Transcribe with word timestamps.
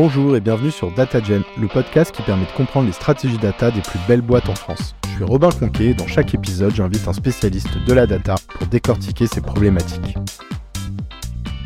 Bonjour 0.00 0.36
et 0.36 0.40
bienvenue 0.40 0.70
sur 0.70 0.94
DataGen, 0.94 1.42
le 1.60 1.66
podcast 1.66 2.14
qui 2.14 2.22
permet 2.22 2.46
de 2.46 2.52
comprendre 2.52 2.86
les 2.86 2.92
stratégies 2.92 3.36
data 3.36 3.72
des 3.72 3.80
plus 3.80 3.98
belles 4.06 4.22
boîtes 4.22 4.48
en 4.48 4.54
France. 4.54 4.94
Je 5.02 5.16
suis 5.16 5.24
Robin 5.24 5.50
Conquet 5.50 5.86
et 5.86 5.94
dans 5.94 6.06
chaque 6.06 6.32
épisode, 6.34 6.72
j'invite 6.72 7.08
un 7.08 7.12
spécialiste 7.12 7.76
de 7.84 7.92
la 7.92 8.06
data 8.06 8.36
pour 8.48 8.68
décortiquer 8.68 9.26
ces 9.26 9.40
problématiques. 9.40 10.16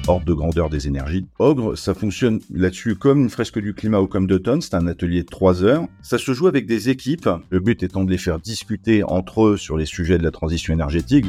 Ordre 0.06 0.24
de 0.24 0.32
grandeur 0.32 0.70
des 0.70 0.88
énergies. 0.88 1.26
Ogre, 1.38 1.76
ça 1.76 1.92
fonctionne 1.92 2.40
là-dessus 2.50 2.96
comme 2.96 3.20
une 3.20 3.28
fresque 3.28 3.58
du 3.58 3.74
climat 3.74 4.00
ou 4.00 4.06
comme 4.06 4.26
d'automne. 4.26 4.62
C'est 4.62 4.76
un 4.76 4.86
atelier 4.86 5.24
de 5.24 5.28
3 5.28 5.62
heures. 5.62 5.86
Ça 6.00 6.16
se 6.16 6.32
joue 6.32 6.46
avec 6.46 6.64
des 6.64 6.88
équipes. 6.88 7.28
Le 7.50 7.60
but 7.60 7.82
étant 7.82 8.02
de 8.02 8.10
les 8.10 8.16
faire 8.16 8.38
discuter 8.38 9.02
entre 9.04 9.44
eux 9.44 9.56
sur 9.58 9.76
les 9.76 9.84
sujets 9.84 10.16
de 10.16 10.24
la 10.24 10.30
transition 10.30 10.72
énergétique. 10.72 11.26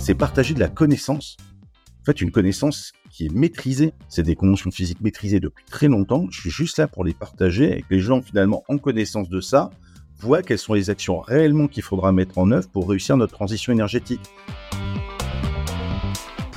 C'est 0.00 0.14
partager 0.14 0.54
de 0.54 0.58
la 0.58 0.68
connaissance. 0.68 1.36
En 2.02 2.04
fait, 2.06 2.22
une 2.22 2.32
connaissance 2.32 2.92
qui 3.10 3.26
est 3.26 3.34
maîtrisée. 3.34 3.92
C'est 4.08 4.22
des 4.22 4.36
conventions 4.36 4.70
physiques 4.70 5.00
maîtrisées 5.00 5.40
depuis 5.40 5.64
très 5.64 5.88
longtemps. 5.88 6.26
Je 6.30 6.40
suis 6.40 6.50
juste 6.50 6.78
là 6.78 6.86
pour 6.86 7.04
les 7.04 7.14
partager 7.14 7.78
et 7.78 7.82
que 7.82 7.86
les 7.90 8.00
gens, 8.00 8.22
finalement, 8.22 8.64
en 8.68 8.78
connaissance 8.78 9.28
de 9.28 9.40
ça, 9.40 9.70
voient 10.20 10.42
quelles 10.42 10.58
sont 10.58 10.74
les 10.74 10.90
actions 10.90 11.20
réellement 11.20 11.68
qu'il 11.68 11.82
faudra 11.82 12.12
mettre 12.12 12.38
en 12.38 12.50
œuvre 12.50 12.68
pour 12.68 12.88
réussir 12.88 13.16
notre 13.16 13.32
transition 13.32 13.72
énergétique. 13.72 14.20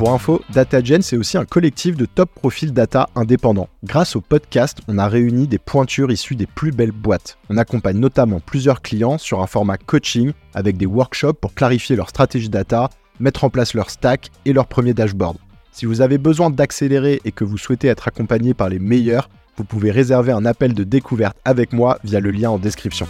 Pour 0.02 0.14
info, 0.14 0.42
DataGen, 0.52 1.04
c'est 1.04 1.16
aussi 1.16 1.38
un 1.38 1.46
collectif 1.46 1.96
de 1.96 2.06
top 2.06 2.32
profils 2.34 2.74
data 2.74 3.08
indépendants. 3.14 3.70
Grâce 3.84 4.16
au 4.16 4.22
podcast, 4.22 4.80
on 4.88 4.98
a 4.98 5.08
réuni 5.08 5.48
des 5.48 5.60
pointures 5.60 6.10
issues 6.10 6.36
des 6.36 6.48
plus 6.48 6.72
belles 6.72 6.92
boîtes. 6.92 7.38
On 7.52 7.58
accompagne 7.58 8.00
notamment 8.00 8.40
plusieurs 8.40 8.82
clients 8.82 9.20
sur 9.20 9.42
un 9.44 9.48
format 9.48 9.78
coaching 9.78 10.32
avec 10.56 10.78
des 10.78 10.88
workshops 10.88 11.40
pour 11.40 11.54
clarifier 11.54 11.96
leur 11.96 12.10
stratégie 12.10 12.50
data, 12.50 12.90
mettre 13.20 13.44
en 13.44 13.52
place 13.52 13.76
leur 13.76 13.92
stack 13.92 14.32
et 14.46 14.54
leur 14.54 14.66
premier 14.66 14.96
dashboard. 14.96 15.38
Si 15.72 15.86
vous 15.86 16.02
avez 16.02 16.18
besoin 16.18 16.50
d'accélérer 16.50 17.22
et 17.24 17.32
que 17.32 17.46
vous 17.46 17.58
souhaitez 17.58 17.88
être 17.88 18.08
accompagné 18.08 18.54
par 18.54 18.68
les 18.68 18.80
meilleurs, 18.80 19.30
vous 19.56 19.64
pouvez 19.64 19.90
réserver 19.90 20.34
un 20.34 20.46
appel 20.46 20.74
de 20.74 20.84
découverte 20.84 21.38
avec 21.46 21.72
moi 21.72 21.98
via 22.04 22.20
le 22.20 22.32
lien 22.32 22.50
en 22.50 22.60
description. 22.60 23.08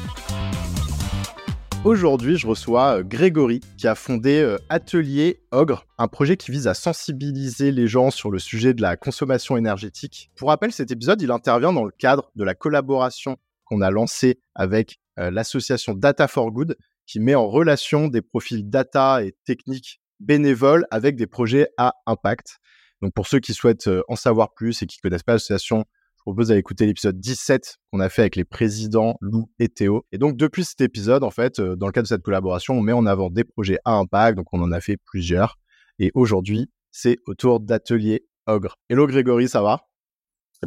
Aujourd'hui, 1.84 2.38
je 2.38 2.46
reçois 2.46 3.00
euh, 3.00 3.04
Grégory 3.04 3.62
qui 3.78 3.88
a 3.88 3.96
fondé 3.96 4.40
euh, 4.40 4.60
Atelier 4.70 5.40
Ogre, 5.50 5.88
un 5.98 6.08
projet 6.08 6.38
qui 6.38 6.52
vise 6.52 6.68
à 6.68 6.76
sensibiliser 6.76 7.72
les 7.72 7.88
gens 7.88 8.12
sur 8.12 8.30
le 8.30 8.38
sujet 8.38 8.76
de 8.76 8.84
la 8.84 8.96
consommation 8.96 9.58
énergétique. 9.58 10.30
Pour 10.36 10.50
rappel, 10.50 10.72
cet 10.72 10.92
épisode, 10.92 11.20
il 11.24 11.32
intervient 11.32 11.74
dans 11.74 11.84
le 11.84 11.92
cadre 11.92 12.32
de 12.36 12.44
la 12.44 12.54
collaboration 12.54 13.38
qu'on 13.66 13.82
a 13.82 13.90
lancée 13.90 14.40
avec 14.54 15.00
euh, 15.18 15.32
l'association 15.32 15.96
Data 15.96 16.28
for 16.28 16.52
Good 16.52 16.78
qui 17.08 17.20
met 17.20 17.34
en 17.34 17.48
relation 17.48 18.08
des 18.08 18.22
profils 18.22 18.70
data 18.70 19.24
et 19.24 19.36
techniques 19.46 20.01
bénévoles 20.22 20.86
avec 20.92 21.16
des 21.16 21.28
projets 21.28 21.68
à 21.78 21.94
impact. 22.06 22.60
Donc 23.02 23.14
pour 23.14 23.28
ceux 23.28 23.40
qui 23.40 23.54
souhaitent 23.54 23.90
en 24.08 24.16
savoir 24.16 24.54
plus 24.54 24.82
et 24.82 24.86
qui 24.86 25.00
connaissent 25.00 25.24
pas 25.24 25.34
l'association, 25.34 25.86
je 26.22 26.24
propose 26.24 26.50
d'aller 26.50 26.60
écouter 26.60 26.86
l'épisode 26.86 27.20
17 27.20 27.78
qu'on 27.92 28.00
a 28.00 28.08
fait 28.08 28.22
avec 28.22 28.36
les 28.36 28.44
présidents 28.46 29.18
Lou 29.22 29.50
et 29.58 29.70
Théo. 29.70 30.06
Et 30.12 30.20
donc, 30.20 30.38
depuis 30.38 30.64
cet 30.64 30.80
épisode, 30.82 31.24
en 31.24 31.32
fait, 31.32 31.60
euh, 31.60 31.76
dans 31.76 31.88
le 31.88 31.92
cadre 31.92 32.04
de 32.04 32.10
cette 32.10 32.22
collaboration, 32.22 32.76
on 32.76 32.82
met 32.82 32.92
en 32.92 33.08
avant 33.08 33.32
des 33.32 33.44
projets 33.44 33.80
à 33.86 33.94
impact. 33.94 34.38
Donc, 34.38 34.46
on 34.52 34.62
en 34.62 34.72
a 34.72 34.80
fait 34.82 34.98
plusieurs. 35.04 35.58
Et 35.98 36.12
aujourd'hui, 36.14 36.70
c'est 36.92 37.18
autour 37.26 37.60
d'Atelier 37.60 38.24
Ogre. 38.46 38.78
Hello 38.88 39.08
Grégory, 39.08 39.50
ça 39.50 39.64
va? 39.64 39.88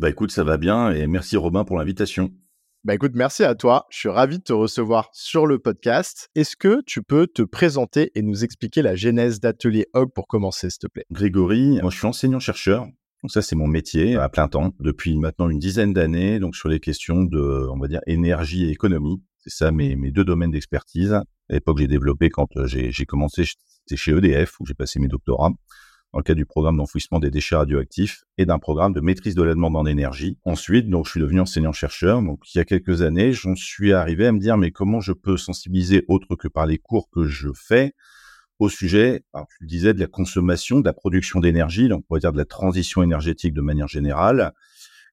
Bah 0.01 0.11
écoute, 0.11 0.33
ça 0.33 0.43
va 0.43 0.57
bien 0.57 0.91
et 0.91 1.07
merci 1.07 1.37
Robin 1.37 1.65
pour 1.65 1.79
l'invitation. 1.79 2.33
Bah 2.85 2.95
écoute, 2.95 3.13
merci 3.15 3.45
à 3.45 3.55
toi. 3.55 3.87
Je 3.89 3.99
suis 3.99 4.09
ravi 4.11 4.39
de 4.39 4.43
te 4.43 4.53
recevoir 4.53 5.09
sur 5.15 5.47
le 5.47 5.59
podcast. 5.59 6.29
Est-ce 6.35 6.55
que 6.55 6.83
tu 6.83 7.03
peux 7.03 7.27
te 7.27 7.41
présenter 7.41 8.13
et 8.15 8.21
nous 8.21 8.45
expliquer 8.45 8.83
la 8.83 8.95
genèse 8.95 9.41
d'Atelier 9.41 9.87
Ogre 9.95 10.13
pour 10.13 10.29
commencer, 10.29 10.69
s'il 10.69 10.81
te 10.81 10.87
plaît? 10.89 11.07
Grégory, 11.11 11.79
moi 11.81 11.91
je 11.91 11.97
suis 11.97 12.07
enseignant-chercheur 12.07 12.87
donc 13.25 13.31
ça, 13.31 13.41
c'est 13.41 13.57
mon 13.57 13.67
métier 13.67 14.17
à 14.17 14.29
plein 14.29 14.49
temps 14.49 14.75
depuis 14.81 15.19
maintenant 15.19 15.49
une 15.49 15.59
dizaine 15.59 15.95
d'années. 15.95 16.39
Donc 16.39 16.55
sur 16.55 16.69
les 16.69 16.79
questions 16.79 17.25
de, 17.25 17.67
on 17.73 17.79
va 17.79 17.89
dire, 17.89 18.03
énergie 18.07 18.67
et 18.67 18.69
économie. 18.69 19.23
C'est 19.39 19.49
ça 19.49 19.73
mes, 19.73 19.97
mes 19.97 20.11
deux 20.11 20.27
domaines 20.27 20.51
d'expertise. 20.51 21.15
À 21.15 21.25
l'époque, 21.49 21.79
j'ai 21.79 21.87
développé 21.87 22.29
quand 22.29 22.55
euh, 22.59 22.67
j'ai 22.67 23.07
commencé, 23.07 23.45
c'était 23.47 23.97
chez 23.97 24.13
EDF 24.13 24.61
où 24.61 24.67
j'ai 24.67 24.75
passé 24.75 25.01
mes 25.01 25.09
doctorats 25.09 25.53
dans 26.15 26.21
le 26.21 26.23
cadre 26.23 26.37
du 26.37 26.47
programme 26.47 26.77
d'enfouissement 26.77 27.19
des 27.19 27.33
déchets 27.33 27.57
radioactifs 27.57 28.23
et 28.39 28.47
d'un 28.47 28.61
programme 28.61 28.93
de 28.93 29.01
maîtrise 29.01 29.35
de 29.35 29.43
la 29.43 29.53
demande 29.53 29.75
en 29.75 29.85
énergie. 29.85 30.39
Ensuite, 30.45 30.89
donc, 30.89 31.07
je 31.07 31.11
suis 31.11 31.21
devenu 31.21 31.41
enseignant-chercheur. 31.41 32.23
Donc, 32.23 32.39
il 32.55 32.59
y 32.59 32.61
a 32.61 32.65
quelques 32.65 33.03
années, 33.03 33.33
j'en 33.33 33.57
suis 33.57 33.93
arrivé 33.93 34.29
à 34.29 34.31
me 34.31 34.39
dire, 34.39 34.57
mais 34.57 34.71
comment 34.71 35.01
je 35.01 35.13
peux 35.13 35.37
sensibiliser 35.37 36.05
autre 36.07 36.37
que 36.37 36.47
par 36.47 36.67
les 36.67 36.79
cours 36.79 37.11
que 37.11 37.25
je 37.25 37.49
fais 37.53 37.95
au 38.61 38.69
sujet, 38.69 39.25
alors 39.33 39.49
tu 39.49 39.57
le 39.63 39.67
disais, 39.67 39.93
de 39.93 39.99
la 39.99 40.07
consommation, 40.07 40.79
de 40.79 40.85
la 40.85 40.93
production 40.93 41.41
d'énergie, 41.41 41.89
donc 41.89 42.05
on 42.09 42.15
va 42.15 42.21
dire 42.21 42.31
de 42.31 42.39
la 42.39 42.45
transition 42.45 43.03
énergétique 43.03 43.53
de 43.53 43.61
manière 43.61 43.89
générale. 43.89 44.53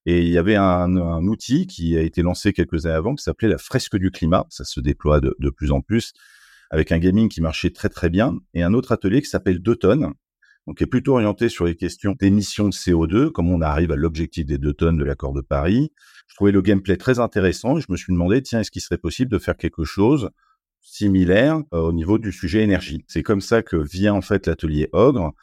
Et 0.05 0.21
il 0.21 0.29
y 0.29 0.37
avait 0.37 0.55
un, 0.55 1.25
outil 1.25 1.65
qui 1.65 1.97
a 1.97 2.01
été 2.01 2.21
lancé 2.21 2.53
quelques 2.53 2.85
années 2.85 2.93
avant 2.93 3.15
qui 3.15 3.23
s'appelait 3.23 3.49
la 3.49 3.57
fresque 3.57 3.97
du 3.97 4.11
climat. 4.11 4.45
Ça 4.49 4.65
se 4.65 4.79
déploie 4.79 5.19
de, 5.19 5.49
plus 5.49 5.71
en 5.71 5.81
plus 5.81 6.13
avec 6.69 6.91
un 6.91 6.99
gaming 6.99 7.27
qui 7.27 7.41
marchait 7.41 7.71
très 7.71 7.89
très 7.89 8.09
bien 8.09 8.37
et 8.53 8.61
un 8.61 8.75
autre 8.75 8.91
atelier 8.91 9.21
qui 9.21 9.29
s'appelle 9.29 9.59
Deux 9.59 9.75
tonnes, 9.75 10.13
donc 10.67 10.81
est 10.81 10.87
plutôt 10.87 11.13
orienté 11.13 11.49
sur 11.49 11.65
les 11.65 11.75
questions 11.75 12.15
d'émissions 12.19 12.69
de 12.69 12.73
CO2, 12.73 13.31
comme 13.31 13.49
on 13.49 13.61
arrive 13.61 13.91
à 13.91 13.95
l'objectif 13.95 14.45
des 14.45 14.57
deux 14.57 14.73
tonnes 14.73 14.97
de 14.97 15.03
l'accord 15.03 15.33
de 15.33 15.41
Paris. 15.41 15.91
Je 16.27 16.35
trouvais 16.35 16.51
le 16.51 16.61
gameplay 16.61 16.97
très 16.97 17.19
intéressant 17.19 17.77
et 17.77 17.81
je 17.81 17.87
me 17.89 17.97
suis 17.97 18.13
demandé, 18.13 18.41
tiens, 18.41 18.59
est-ce 18.61 18.71
qu'il 18.71 18.81
serait 18.81 18.97
possible 18.97 19.31
de 19.31 19.39
faire 19.39 19.57
quelque 19.57 19.83
chose 19.83 20.29
similaire 20.81 21.61
euh, 21.73 21.79
au 21.79 21.93
niveau 21.93 22.17
du 22.19 22.31
sujet 22.31 22.61
énergie? 22.61 23.03
C'est 23.07 23.23
comme 23.23 23.41
ça 23.41 23.63
que 23.63 23.75
vient 23.75 24.13
en 24.13 24.21
fait 24.21 24.47
l'atelier 24.47 24.89
Ogre. 24.93 25.33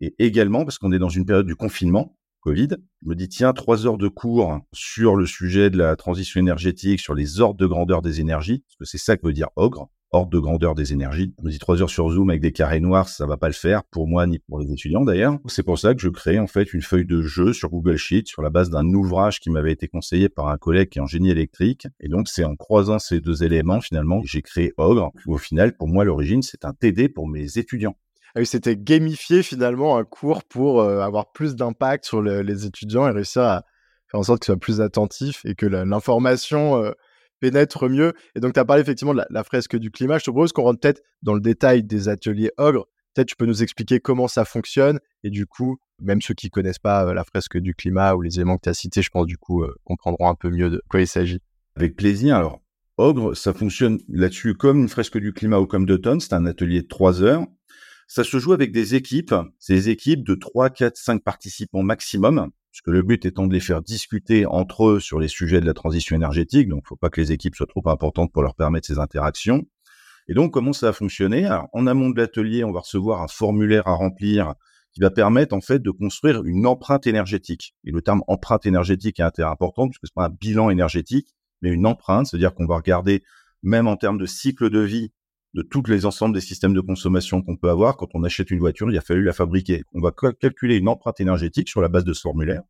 Et 0.00 0.14
également, 0.18 0.64
parce 0.64 0.78
qu'on 0.78 0.92
est 0.92 0.98
dans 0.98 1.08
une 1.08 1.24
période 1.24 1.46
du 1.46 1.56
confinement, 1.56 2.16
Covid, 2.40 2.68
je 3.02 3.08
me 3.08 3.14
dis, 3.14 3.28
tiens, 3.28 3.52
trois 3.54 3.86
heures 3.86 3.96
de 3.96 4.08
cours 4.08 4.60
sur 4.72 5.16
le 5.16 5.24
sujet 5.24 5.70
de 5.70 5.78
la 5.78 5.96
transition 5.96 6.40
énergétique, 6.40 7.00
sur 7.00 7.14
les 7.14 7.40
ordres 7.40 7.58
de 7.58 7.66
grandeur 7.66 8.02
des 8.02 8.20
énergies, 8.20 8.58
parce 8.58 8.76
que 8.76 8.84
c'est 8.84 9.02
ça 9.02 9.16
que 9.16 9.26
veut 9.26 9.32
dire 9.32 9.48
Ogre 9.56 9.88
ordre 10.14 10.30
de 10.30 10.38
grandeur 10.38 10.74
des 10.74 10.92
énergies. 10.92 11.34
On 11.42 11.48
dit 11.48 11.58
trois 11.58 11.82
heures 11.82 11.90
sur 11.90 12.08
Zoom 12.08 12.30
avec 12.30 12.40
des 12.40 12.52
carrés 12.52 12.80
noirs, 12.80 13.08
ça 13.08 13.26
va 13.26 13.36
pas 13.36 13.48
le 13.48 13.54
faire 13.54 13.84
pour 13.84 14.06
moi 14.06 14.26
ni 14.26 14.38
pour 14.38 14.60
les 14.60 14.72
étudiants 14.72 15.04
d'ailleurs. 15.04 15.38
C'est 15.46 15.62
pour 15.62 15.78
ça 15.78 15.94
que 15.94 16.00
je 16.00 16.08
crée 16.08 16.38
en 16.38 16.46
fait 16.46 16.72
une 16.72 16.82
feuille 16.82 17.04
de 17.04 17.22
jeu 17.22 17.52
sur 17.52 17.70
Google 17.70 17.96
Sheets 17.96 18.26
sur 18.26 18.42
la 18.42 18.50
base 18.50 18.70
d'un 18.70 18.86
ouvrage 18.86 19.40
qui 19.40 19.50
m'avait 19.50 19.72
été 19.72 19.88
conseillé 19.88 20.28
par 20.28 20.48
un 20.48 20.56
collègue 20.56 20.88
qui 20.88 20.98
est 20.98 21.02
en 21.02 21.06
génie 21.06 21.30
électrique. 21.30 21.88
Et 22.00 22.08
donc 22.08 22.28
c'est 22.28 22.44
en 22.44 22.54
croisant 22.54 22.98
ces 22.98 23.20
deux 23.20 23.42
éléments 23.42 23.80
finalement 23.80 24.20
que 24.20 24.28
j'ai 24.28 24.42
créé 24.42 24.72
Ogre. 24.76 25.10
Au 25.26 25.38
final, 25.38 25.76
pour 25.76 25.88
moi, 25.88 26.04
l'origine, 26.04 26.42
c'est 26.42 26.64
un 26.64 26.72
TD 26.72 27.08
pour 27.08 27.28
mes 27.28 27.58
étudiants. 27.58 27.96
Ah 28.36 28.44
c'était 28.44 28.76
gamifier 28.76 29.42
finalement 29.42 29.96
un 29.96 30.04
cours 30.04 30.42
pour 30.44 30.80
euh, 30.80 31.00
avoir 31.00 31.30
plus 31.30 31.54
d'impact 31.54 32.04
sur 32.04 32.20
les 32.20 32.66
étudiants 32.66 33.06
et 33.06 33.12
réussir 33.12 33.42
à 33.42 33.64
faire 34.10 34.20
en 34.20 34.22
sorte 34.24 34.40
qu'ils 34.40 34.46
soient 34.46 34.56
plus 34.56 34.80
attentifs 34.80 35.44
et 35.44 35.54
que 35.54 35.66
l'information 35.66 36.82
euh, 36.82 36.92
pénètre 37.44 37.90
mieux. 37.90 38.14
Et 38.34 38.40
donc, 38.40 38.54
tu 38.54 38.60
as 38.60 38.64
parlé 38.64 38.80
effectivement 38.80 39.12
de 39.12 39.22
la, 39.28 39.44
fresque 39.44 39.76
du 39.76 39.90
climat. 39.90 40.16
Je 40.16 40.24
te 40.24 40.30
propose 40.30 40.52
qu'on 40.52 40.62
rentre 40.62 40.80
peut-être 40.80 41.02
dans 41.20 41.34
le 41.34 41.40
détail 41.40 41.82
des 41.82 42.08
ateliers 42.08 42.50
Ogre. 42.56 42.86
Peut-être 43.12 43.28
tu 43.28 43.36
peux 43.36 43.44
nous 43.44 43.62
expliquer 43.62 44.00
comment 44.00 44.28
ça 44.28 44.46
fonctionne. 44.46 44.98
Et 45.24 45.30
du 45.30 45.46
coup, 45.46 45.76
même 46.00 46.22
ceux 46.22 46.32
qui 46.32 46.48
connaissent 46.48 46.78
pas 46.78 47.04
euh, 47.04 47.12
la 47.12 47.22
fresque 47.22 47.58
du 47.58 47.74
climat 47.74 48.14
ou 48.14 48.22
les 48.22 48.36
éléments 48.36 48.56
que 48.56 48.62
tu 48.62 48.68
as 48.70 48.74
cités, 48.74 49.02
je 49.02 49.10
pense 49.10 49.26
du 49.26 49.36
coup 49.36 49.62
euh, 49.62 49.74
comprendront 49.84 50.30
un 50.30 50.34
peu 50.34 50.48
mieux 50.48 50.70
de 50.70 50.82
quoi 50.88 51.00
il 51.00 51.06
s'agit. 51.06 51.40
Avec 51.76 51.96
plaisir. 51.96 52.36
Alors, 52.36 52.62
Ogre, 52.96 53.34
ça 53.34 53.52
fonctionne 53.52 53.98
là-dessus 54.08 54.54
comme 54.54 54.80
une 54.80 54.88
fresque 54.88 55.18
du 55.18 55.34
climat 55.34 55.58
ou 55.58 55.66
comme 55.66 55.84
d'automne. 55.84 56.20
C'est 56.20 56.32
un 56.32 56.46
atelier 56.46 56.80
de 56.80 56.88
trois 56.88 57.22
heures. 57.22 57.44
Ça 58.08 58.24
se 58.24 58.38
joue 58.38 58.54
avec 58.54 58.72
des 58.72 58.94
équipes. 58.94 59.34
Des 59.68 59.90
équipes 59.90 60.24
de 60.24 60.34
3, 60.34 60.70
4, 60.70 60.96
5 60.96 61.22
participants 61.22 61.82
maximum 61.82 62.50
puisque 62.74 62.88
le 62.88 63.02
but 63.02 63.24
étant 63.24 63.46
de 63.46 63.52
les 63.52 63.60
faire 63.60 63.82
discuter 63.82 64.46
entre 64.46 64.88
eux 64.88 64.98
sur 64.98 65.20
les 65.20 65.28
sujets 65.28 65.60
de 65.60 65.66
la 65.66 65.74
transition 65.74 66.16
énergétique, 66.16 66.68
donc 66.68 66.80
il 66.80 66.82
ne 66.82 66.88
faut 66.88 66.96
pas 66.96 67.08
que 67.08 67.20
les 67.20 67.30
équipes 67.30 67.54
soient 67.54 67.68
trop 67.68 67.88
importantes 67.88 68.32
pour 68.32 68.42
leur 68.42 68.56
permettre 68.56 68.88
ces 68.88 68.98
interactions. 68.98 69.62
Et 70.26 70.34
donc, 70.34 70.52
comment 70.52 70.72
ça 70.72 70.88
a 70.88 70.92
fonctionné? 70.92 71.46
Alors, 71.46 71.68
En 71.72 71.86
amont 71.86 72.10
de 72.10 72.20
l'atelier, 72.20 72.64
on 72.64 72.72
va 72.72 72.80
recevoir 72.80 73.22
un 73.22 73.28
formulaire 73.28 73.86
à 73.86 73.92
remplir 73.92 74.54
qui 74.92 75.00
va 75.00 75.10
permettre 75.10 75.54
en 75.54 75.60
fait 75.60 75.78
de 75.78 75.90
construire 75.92 76.42
une 76.42 76.66
empreinte 76.66 77.06
énergétique. 77.06 77.76
Et 77.84 77.92
le 77.92 78.02
terme 78.02 78.24
empreinte 78.26 78.66
énergétique 78.66 79.20
est 79.20 79.40
important 79.40 79.86
puisque 79.86 80.08
c'est 80.08 80.14
pas 80.14 80.26
un 80.26 80.36
bilan 80.40 80.68
énergétique, 80.68 81.28
mais 81.62 81.70
une 81.70 81.86
empreinte, 81.86 82.26
c'est-à-dire 82.26 82.54
qu'on 82.54 82.66
va 82.66 82.74
regarder 82.74 83.22
même 83.62 83.86
en 83.86 83.96
termes 83.96 84.18
de 84.18 84.26
cycle 84.26 84.68
de 84.68 84.80
vie 84.80 85.12
de 85.54 85.62
tous 85.62 85.84
les 85.86 86.04
ensembles 86.04 86.34
des 86.34 86.40
systèmes 86.40 86.74
de 86.74 86.80
consommation 86.80 87.40
qu'on 87.40 87.56
peut 87.56 87.70
avoir. 87.70 87.96
Quand 87.96 88.08
on 88.14 88.24
achète 88.24 88.50
une 88.50 88.58
voiture, 88.58 88.90
il 88.90 88.98
a 88.98 89.00
fallu 89.00 89.22
la 89.22 89.32
fabriquer. 89.32 89.84
On 89.94 90.00
va 90.00 90.12
calculer 90.12 90.76
une 90.76 90.88
empreinte 90.88 91.20
énergétique 91.20 91.68
sur 91.68 91.80
la 91.80 91.88
base 91.88 92.04
de 92.04 92.12
ce 92.12 92.22
formulaire. 92.22 92.62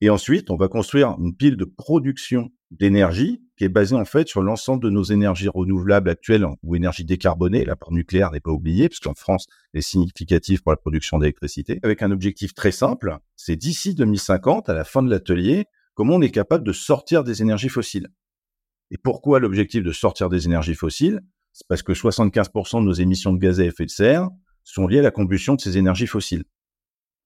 Et 0.00 0.10
ensuite, 0.10 0.50
on 0.50 0.56
va 0.56 0.68
construire 0.68 1.16
une 1.18 1.36
pile 1.36 1.56
de 1.56 1.64
production 1.64 2.50
d'énergie 2.70 3.42
qui 3.56 3.64
est 3.64 3.68
basée 3.68 3.96
en 3.96 4.04
fait 4.04 4.26
sur 4.28 4.42
l'ensemble 4.42 4.82
de 4.82 4.88
nos 4.88 5.02
énergies 5.02 5.48
renouvelables 5.48 6.08
actuelles 6.08 6.46
ou 6.62 6.74
énergies 6.74 7.04
décarbonées. 7.04 7.64
La 7.64 7.76
part 7.76 7.92
nucléaire 7.92 8.30
n'est 8.30 8.40
pas 8.40 8.50
oubliée, 8.50 8.88
parce 8.88 9.00
qu'en 9.00 9.14
France, 9.14 9.46
elle 9.72 9.80
est 9.80 9.82
significative 9.82 10.62
pour 10.62 10.72
la 10.72 10.76
production 10.76 11.18
d'électricité, 11.18 11.80
avec 11.82 12.02
un 12.02 12.10
objectif 12.10 12.54
très 12.54 12.72
simple, 12.72 13.18
c'est 13.36 13.56
d'ici 13.56 13.94
2050, 13.94 14.68
à 14.68 14.74
la 14.74 14.84
fin 14.84 15.02
de 15.02 15.10
l'atelier, 15.10 15.66
comment 15.94 16.14
on 16.14 16.22
est 16.22 16.30
capable 16.30 16.64
de 16.64 16.72
sortir 16.72 17.22
des 17.22 17.42
énergies 17.42 17.68
fossiles. 17.68 18.08
Et 18.90 18.96
pourquoi 18.96 19.38
l'objectif 19.38 19.82
de 19.82 19.92
sortir 19.92 20.30
des 20.30 20.46
énergies 20.46 20.74
fossiles? 20.74 21.20
C'est 21.52 21.66
parce 21.68 21.82
que 21.82 21.92
75% 21.92 22.80
de 22.80 22.86
nos 22.86 22.92
émissions 22.92 23.32
de 23.32 23.38
gaz 23.38 23.60
à 23.60 23.64
effet 23.64 23.84
de 23.84 23.90
serre 23.90 24.28
sont 24.64 24.86
liées 24.86 25.00
à 25.00 25.02
la 25.02 25.10
combustion 25.10 25.54
de 25.54 25.60
ces 25.60 25.78
énergies 25.78 26.06
fossiles. 26.06 26.44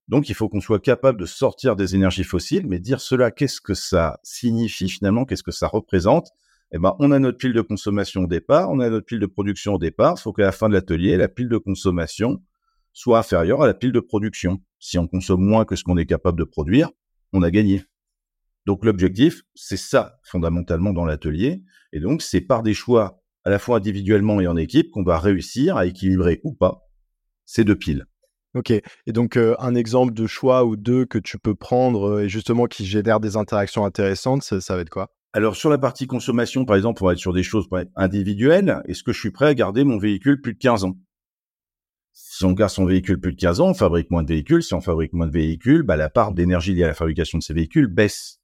Donc, 0.09 0.29
il 0.29 0.35
faut 0.35 0.49
qu'on 0.49 0.61
soit 0.61 0.81
capable 0.81 1.19
de 1.19 1.27
sortir 1.27 1.77
des 1.77 1.95
énergies 1.95 2.25
fossiles, 2.25 2.67
mais 2.67 2.79
dire 2.79 3.01
cela, 3.01 3.31
qu'est-ce 3.31 3.61
que 3.61 3.75
ça 3.75 4.21
signifie 4.23 4.89
finalement, 4.89 5.25
qu'est-ce 5.25 5.43
que 5.43 5.51
ça 5.51 5.67
représente? 5.67 6.29
Eh 6.73 6.79
ben, 6.79 6.95
on 6.99 7.11
a 7.11 7.19
notre 7.19 7.39
pile 7.39 7.53
de 7.53 7.61
consommation 7.63 8.23
au 8.23 8.27
départ, 8.27 8.71
on 8.71 8.81
a 8.81 8.91
notre 8.91 9.07
pile 9.07 9.21
de 9.21 9.27
production 9.27 9.75
au 9.75 9.79
départ. 9.79 10.17
Il 10.19 10.23
faut 10.23 10.33
qu'à 10.33 10.43
la 10.43 10.53
fin 10.53 10.69
de 10.69 10.75
l'atelier, 10.75 11.17
la 11.17 11.29
pile 11.29 11.49
de 11.49 11.57
consommation 11.57 12.43
soit 12.93 13.19
inférieure 13.19 13.63
à 13.63 13.67
la 13.67 13.75
pile 13.75 13.93
de 13.93 14.01
production. 14.01 14.61
Si 14.79 14.99
on 14.99 15.07
consomme 15.07 15.43
moins 15.43 15.65
que 15.65 15.77
ce 15.77 15.85
qu'on 15.85 15.97
est 15.97 16.07
capable 16.07 16.39
de 16.39 16.45
produire, 16.45 16.91
on 17.33 17.43
a 17.43 17.51
gagné. 17.51 17.83
Donc, 18.67 18.85
l'objectif, 18.85 19.43
c'est 19.55 19.77
ça 19.77 20.19
fondamentalement 20.23 20.93
dans 20.93 21.05
l'atelier. 21.05 21.63
Et 21.93 22.01
donc, 22.01 22.23
c'est 22.23 22.41
par 22.41 22.63
des 22.63 22.75
choix 22.75 23.24
à 23.45 23.51
la 23.51 23.59
fois 23.59 23.79
individuellement 23.79 24.41
et 24.41 24.47
en 24.47 24.57
équipe 24.57 24.91
qu'on 24.91 25.03
va 25.03 25.19
réussir 25.19 25.77
à 25.77 25.87
équilibrer 25.87 26.41
ou 26.45 26.53
pas 26.53 26.89
ces 27.45 27.65
deux 27.65 27.77
piles. 27.77 28.07
Ok. 28.55 28.71
Et 28.71 29.13
donc, 29.13 29.37
euh, 29.37 29.57
un 29.59 29.75
exemple 29.75 30.15
de 30.15 30.27
choix 30.27 30.65
ou 30.65 30.77
deux 30.77 31.07
que 31.07 31.19
tu 31.19 31.39
peux 31.39 31.57
prendre 31.57 32.09
euh, 32.09 32.25
et 32.25 32.29
justement 32.29 32.67
qui 32.67 32.87
génère 32.87 33.19
des 33.19 33.37
interactions 33.37 33.85
intéressantes, 33.85 34.43
ça, 34.43 34.77
va 34.77 34.81
être 34.81 34.91
quoi? 34.91 35.11
Alors, 35.33 35.57
sur 35.57 35.71
la 35.71 35.79
partie 35.79 36.07
consommation, 36.07 36.65
par 36.65 36.77
exemple, 36.77 37.03
on 37.03 37.07
va 37.07 37.13
être 37.13 37.19
sur 37.19 37.33
des 37.33 37.43
choses 37.43 37.67
individuelles. 37.97 38.81
Est-ce 38.87 39.03
que 39.03 39.13
je 39.13 39.19
suis 39.19 39.33
prêt 39.33 39.47
à 39.47 39.55
garder 39.55 39.83
mon 39.83 39.99
véhicule 39.99 40.41
plus 40.41 40.55
de 40.55 40.59
15 40.59 40.85
ans? 40.85 40.97
Si 42.13 42.45
on 42.45 42.53
garde 42.53 42.71
son 42.71 42.85
véhicule 42.85 43.19
plus 43.19 43.33
de 43.33 43.41
15 43.41 43.61
ans, 43.61 43.71
on 43.71 43.75
fabrique 43.75 44.09
moins 44.13 44.23
de 44.23 44.29
véhicules. 44.29 44.63
Si 44.63 44.73
on 44.73 44.81
fabrique 44.81 45.13
moins 45.13 45.27
de 45.27 45.33
véhicules, 45.33 45.83
bah, 45.83 45.97
la 45.97 46.09
part 46.09 46.33
d'énergie 46.33 46.75
liée 46.75 46.85
à 46.85 46.89
la 46.89 46.95
fabrication 46.95 47.39
de 47.39 47.43
ces 47.43 47.55
véhicules 47.55 47.89
baisse. 47.89 48.41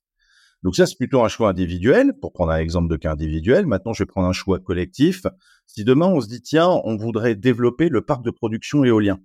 Donc 0.62 0.76
ça, 0.76 0.86
c'est 0.86 0.96
plutôt 0.96 1.22
un 1.22 1.28
choix 1.28 1.50
individuel, 1.50 2.12
pour 2.20 2.32
prendre 2.32 2.52
un 2.52 2.58
exemple 2.58 2.90
de 2.90 2.96
cas 2.96 3.12
individuel. 3.12 3.66
Maintenant, 3.66 3.92
je 3.92 4.02
vais 4.02 4.06
prendre 4.06 4.28
un 4.28 4.32
choix 4.32 4.58
collectif. 4.58 5.22
Si 5.66 5.84
demain, 5.84 6.06
on 6.06 6.20
se 6.20 6.28
dit, 6.28 6.42
tiens, 6.42 6.68
on 6.84 6.96
voudrait 6.96 7.34
développer 7.34 7.88
le 7.88 8.02
parc 8.02 8.24
de 8.24 8.30
production 8.30 8.84
éolien. 8.84 9.18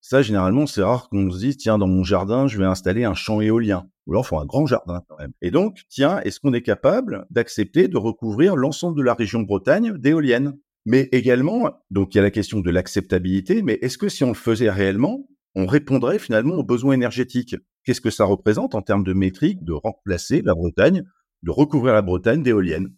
Ça, 0.00 0.20
généralement, 0.20 0.66
c'est 0.66 0.82
rare 0.82 1.08
qu'on 1.08 1.30
se 1.30 1.38
dise, 1.38 1.56
tiens, 1.56 1.78
dans 1.78 1.86
mon 1.86 2.04
jardin, 2.04 2.46
je 2.46 2.58
vais 2.58 2.66
installer 2.66 3.04
un 3.04 3.14
champ 3.14 3.40
éolien. 3.40 3.88
Ou 4.06 4.12
alors, 4.12 4.24
il 4.26 4.28
faut 4.28 4.38
un 4.38 4.44
grand 4.44 4.66
jardin 4.66 5.02
quand 5.08 5.16
même. 5.16 5.32
Et 5.40 5.50
donc, 5.50 5.78
tiens, 5.88 6.20
est-ce 6.20 6.40
qu'on 6.40 6.52
est 6.52 6.60
capable 6.60 7.24
d'accepter 7.30 7.88
de 7.88 7.96
recouvrir 7.96 8.54
l'ensemble 8.54 8.98
de 8.98 9.02
la 9.02 9.14
région 9.14 9.40
Bretagne 9.40 9.96
d'éoliennes? 9.96 10.58
Mais 10.84 11.08
également, 11.12 11.70
donc 11.90 12.14
il 12.14 12.18
y 12.18 12.20
a 12.20 12.22
la 12.22 12.30
question 12.30 12.60
de 12.60 12.70
l'acceptabilité, 12.70 13.62
mais 13.62 13.78
est-ce 13.80 13.96
que 13.96 14.10
si 14.10 14.22
on 14.24 14.28
le 14.28 14.34
faisait 14.34 14.68
réellement, 14.68 15.26
on 15.54 15.64
répondrait 15.64 16.18
finalement 16.18 16.56
aux 16.56 16.64
besoins 16.64 16.92
énergétiques? 16.92 17.56
Qu'est-ce 17.84 18.00
que 18.00 18.10
ça 18.10 18.24
représente 18.24 18.74
en 18.74 18.82
termes 18.82 19.04
de 19.04 19.12
métriques 19.12 19.64
de 19.64 19.72
remplacer 19.72 20.42
la 20.42 20.54
Bretagne, 20.54 21.04
de 21.42 21.50
recouvrir 21.50 21.94
la 21.94 22.02
Bretagne 22.02 22.42
d'éoliennes? 22.42 22.90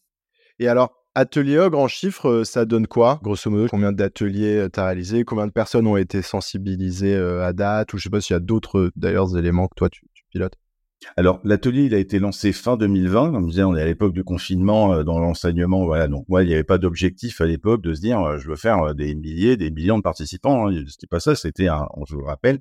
Et 0.58 0.68
alors, 0.68 1.06
Atelier 1.18 1.56
Ogre 1.56 1.78
en 1.78 1.88
chiffres, 1.88 2.28
euh, 2.28 2.44
ça 2.44 2.66
donne 2.66 2.86
quoi 2.86 3.20
Grosso 3.22 3.50
modo, 3.50 3.68
combien 3.70 3.90
d'ateliers 3.90 4.58
euh, 4.58 4.68
tu 4.68 4.78
as 4.78 4.84
réalisé? 4.84 5.24
Combien 5.24 5.46
de 5.46 5.50
personnes 5.50 5.86
ont 5.86 5.96
été 5.96 6.20
sensibilisées 6.20 7.14
euh, 7.14 7.42
à 7.42 7.54
date? 7.54 7.94
Ou 7.94 7.96
je 7.96 8.02
sais 8.02 8.10
pas 8.10 8.20
s'il 8.20 8.34
y 8.34 8.36
a 8.36 8.40
d'autres 8.40 8.90
d'ailleurs 8.96 9.34
éléments 9.38 9.66
que 9.66 9.74
toi 9.76 9.88
tu, 9.88 10.04
pilotes? 10.30 10.56
Alors, 11.16 11.40
l'atelier, 11.42 11.84
il 11.84 11.94
a 11.94 11.98
été 11.98 12.18
lancé 12.18 12.52
fin 12.52 12.76
2020. 12.76 13.32
Comme 13.32 13.44
je 13.44 13.48
disais, 13.48 13.62
on 13.62 13.74
est 13.74 13.80
à 13.80 13.86
l'époque 13.86 14.12
du 14.12 14.24
confinement 14.24 15.04
dans 15.04 15.18
l'enseignement. 15.18 15.86
Voilà, 15.86 16.06
donc 16.06 16.26
moi, 16.28 16.42
il 16.42 16.48
n'y 16.48 16.54
avait 16.54 16.64
pas 16.64 16.76
d'objectif 16.76 17.40
à 17.40 17.46
l'époque 17.46 17.80
de 17.80 17.94
se 17.94 18.00
dire, 18.02 18.38
je 18.38 18.48
veux 18.50 18.56
faire 18.56 18.94
des 18.94 19.14
milliers, 19.14 19.56
des 19.56 19.70
millions 19.70 19.96
de 19.96 20.02
participants. 20.02 20.68
Hein. 20.68 20.82
C'était 20.86 21.06
pas 21.06 21.20
ça. 21.20 21.34
C'était, 21.34 21.68
un, 21.68 21.86
je 22.06 22.14
vous 22.14 22.20
le 22.20 22.26
rappelle, 22.26 22.60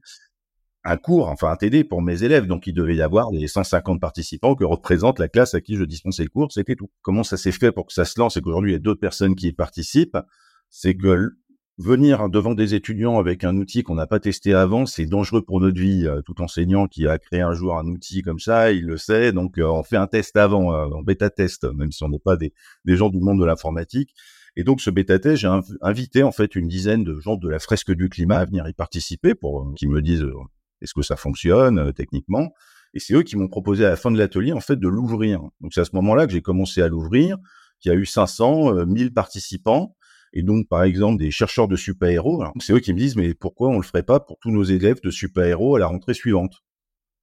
un 0.86 0.98
cours, 0.98 1.28
enfin 1.28 1.50
un 1.52 1.56
TD 1.56 1.84
pour 1.84 2.02
mes 2.02 2.24
élèves. 2.24 2.46
Donc 2.46 2.68
il 2.68 2.74
devait 2.74 2.96
y 2.96 3.02
avoir 3.02 3.32
les 3.32 3.48
150 3.48 4.00
participants 4.00 4.56
que 4.56 4.64
représente 4.64 5.20
la 5.20 5.28
classe 5.28 5.56
à 5.56 5.62
qui 5.62 5.76
je 5.76 5.84
dispensais 5.84 6.24
le 6.24 6.30
cours, 6.30 6.52
c'était 6.52 6.76
tout. 6.76 6.90
Comment 7.02 7.24
ça 7.24 7.38
s'est 7.38 7.52
fait 7.52 7.72
pour 7.72 7.88
que 7.88 7.94
ça 7.94 8.06
se 8.06 8.20
lance 8.20 8.38
et 8.38 8.42
qu'aujourd'hui 8.42 8.72
il 8.72 8.74
y 8.76 8.78
a 8.78 8.80
d'autres 8.80 9.00
personnes 9.00 9.36
qui 9.36 9.48
y 9.48 9.54
participent? 9.54 10.18
C'est 10.70 10.96
que 10.96 11.32
venir 11.78 12.30
devant 12.30 12.54
des 12.54 12.76
étudiants 12.76 13.20
avec 13.20 13.44
un 13.44 13.58
outil 13.58 13.84
qu'on 13.84 13.96
n'a 13.96 14.08
pas 14.08 14.20
testé 14.20 14.54
avant, 14.54 14.86
c'est 14.86 15.06
dangereux 15.06 15.42
pour 15.42 15.60
notre 15.60 15.80
vie. 15.80 16.06
Euh, 16.06 16.22
tout 16.22 16.40
enseignant 16.42 16.88
qui 16.88 17.08
a 17.08 17.18
créé 17.18 17.42
un 17.42 17.54
jour 17.54 17.78
un 17.78 17.88
outil 17.88 18.22
comme 18.22 18.40
ça, 18.40 18.72
il 18.72 18.86
le 18.86 18.98
sait. 18.98 19.32
Donc 19.32 19.58
euh, 19.58 19.66
on 19.66 19.84
fait 19.84 19.98
un 19.98 20.08
test 20.08 20.38
avant, 20.38 20.74
euh, 20.74 20.86
en 20.86 21.02
bêta 21.02 21.30
test, 21.32 21.66
même 21.74 21.92
si 21.92 22.04
on 22.04 22.10
n'est 22.10 22.20
pas 22.20 22.38
des, 22.38 22.54
des 22.86 22.96
gens 22.96 23.10
du 23.10 23.20
monde 23.20 23.40
de 23.40 23.46
l'informatique. 23.46 24.14
Et 24.56 24.64
donc 24.64 24.82
ce 24.82 24.90
bêta 24.92 25.18
test, 25.18 25.38
j'ai 25.38 25.60
invité 25.82 26.24
en 26.24 26.32
fait 26.32 26.56
une 26.56 26.68
dizaine 26.68 27.04
de 27.04 27.20
gens 27.20 27.36
de 27.36 27.50
la 27.50 27.60
fresque 27.60 27.92
du 27.92 28.08
climat 28.08 28.38
à 28.38 28.46
venir 28.46 28.68
y 28.70 28.74
participer 28.74 29.36
pour 29.36 29.74
qu'ils 29.76 29.90
me 29.90 30.02
disent 30.02 30.26
est-ce 30.82 30.94
que 30.94 31.02
ça 31.02 31.16
fonctionne 31.16 31.80
euh, 31.80 31.92
techniquement? 31.92 32.54
Et 32.94 33.00
c'est 33.00 33.14
eux 33.14 33.24
qui 33.24 33.36
m'ont 33.36 33.48
proposé 33.48 33.86
à 33.86 33.90
la 33.90 33.96
fin 33.96 34.12
de 34.12 34.18
l'atelier 34.18 34.54
en 34.54 34.62
fait 34.62 34.78
de 34.78 34.88
l'ouvrir. 34.88 35.42
Donc 35.62 35.74
c'est 35.74 35.82
à 35.82 35.86
ce 35.86 35.96
moment-là 35.96 36.28
que 36.28 36.34
j'ai 36.34 36.42
commencé 36.42 36.82
à 36.82 36.88
l'ouvrir. 36.88 37.38
qu'il 37.80 37.92
y 37.92 37.96
a 37.96 37.98
eu 37.98 38.06
500, 38.06 38.86
1000 38.86 39.08
euh, 39.08 39.10
participants. 39.12 39.96
Et 40.34 40.44
donc, 40.44 40.68
par 40.68 40.84
exemple, 40.84 41.18
des 41.18 41.32
chercheurs 41.32 41.70
de 41.70 41.78
super-héros, 41.78 42.44
c'est 42.60 42.74
eux 42.74 42.80
qui 42.80 42.94
me 42.94 43.00
disent, 43.00 43.16
mais 43.16 43.34
pourquoi 43.34 43.70
on 43.70 43.78
le 43.78 43.84
ferait 43.84 44.04
pas 44.04 44.20
pour 44.20 44.38
tous 44.40 44.52
nos 44.52 44.64
élèves 44.64 45.00
de 45.02 45.10
super-héros 45.10 45.78
à 45.78 45.80
la 45.80 45.88
rentrée 45.88 46.14
suivante? 46.14 46.62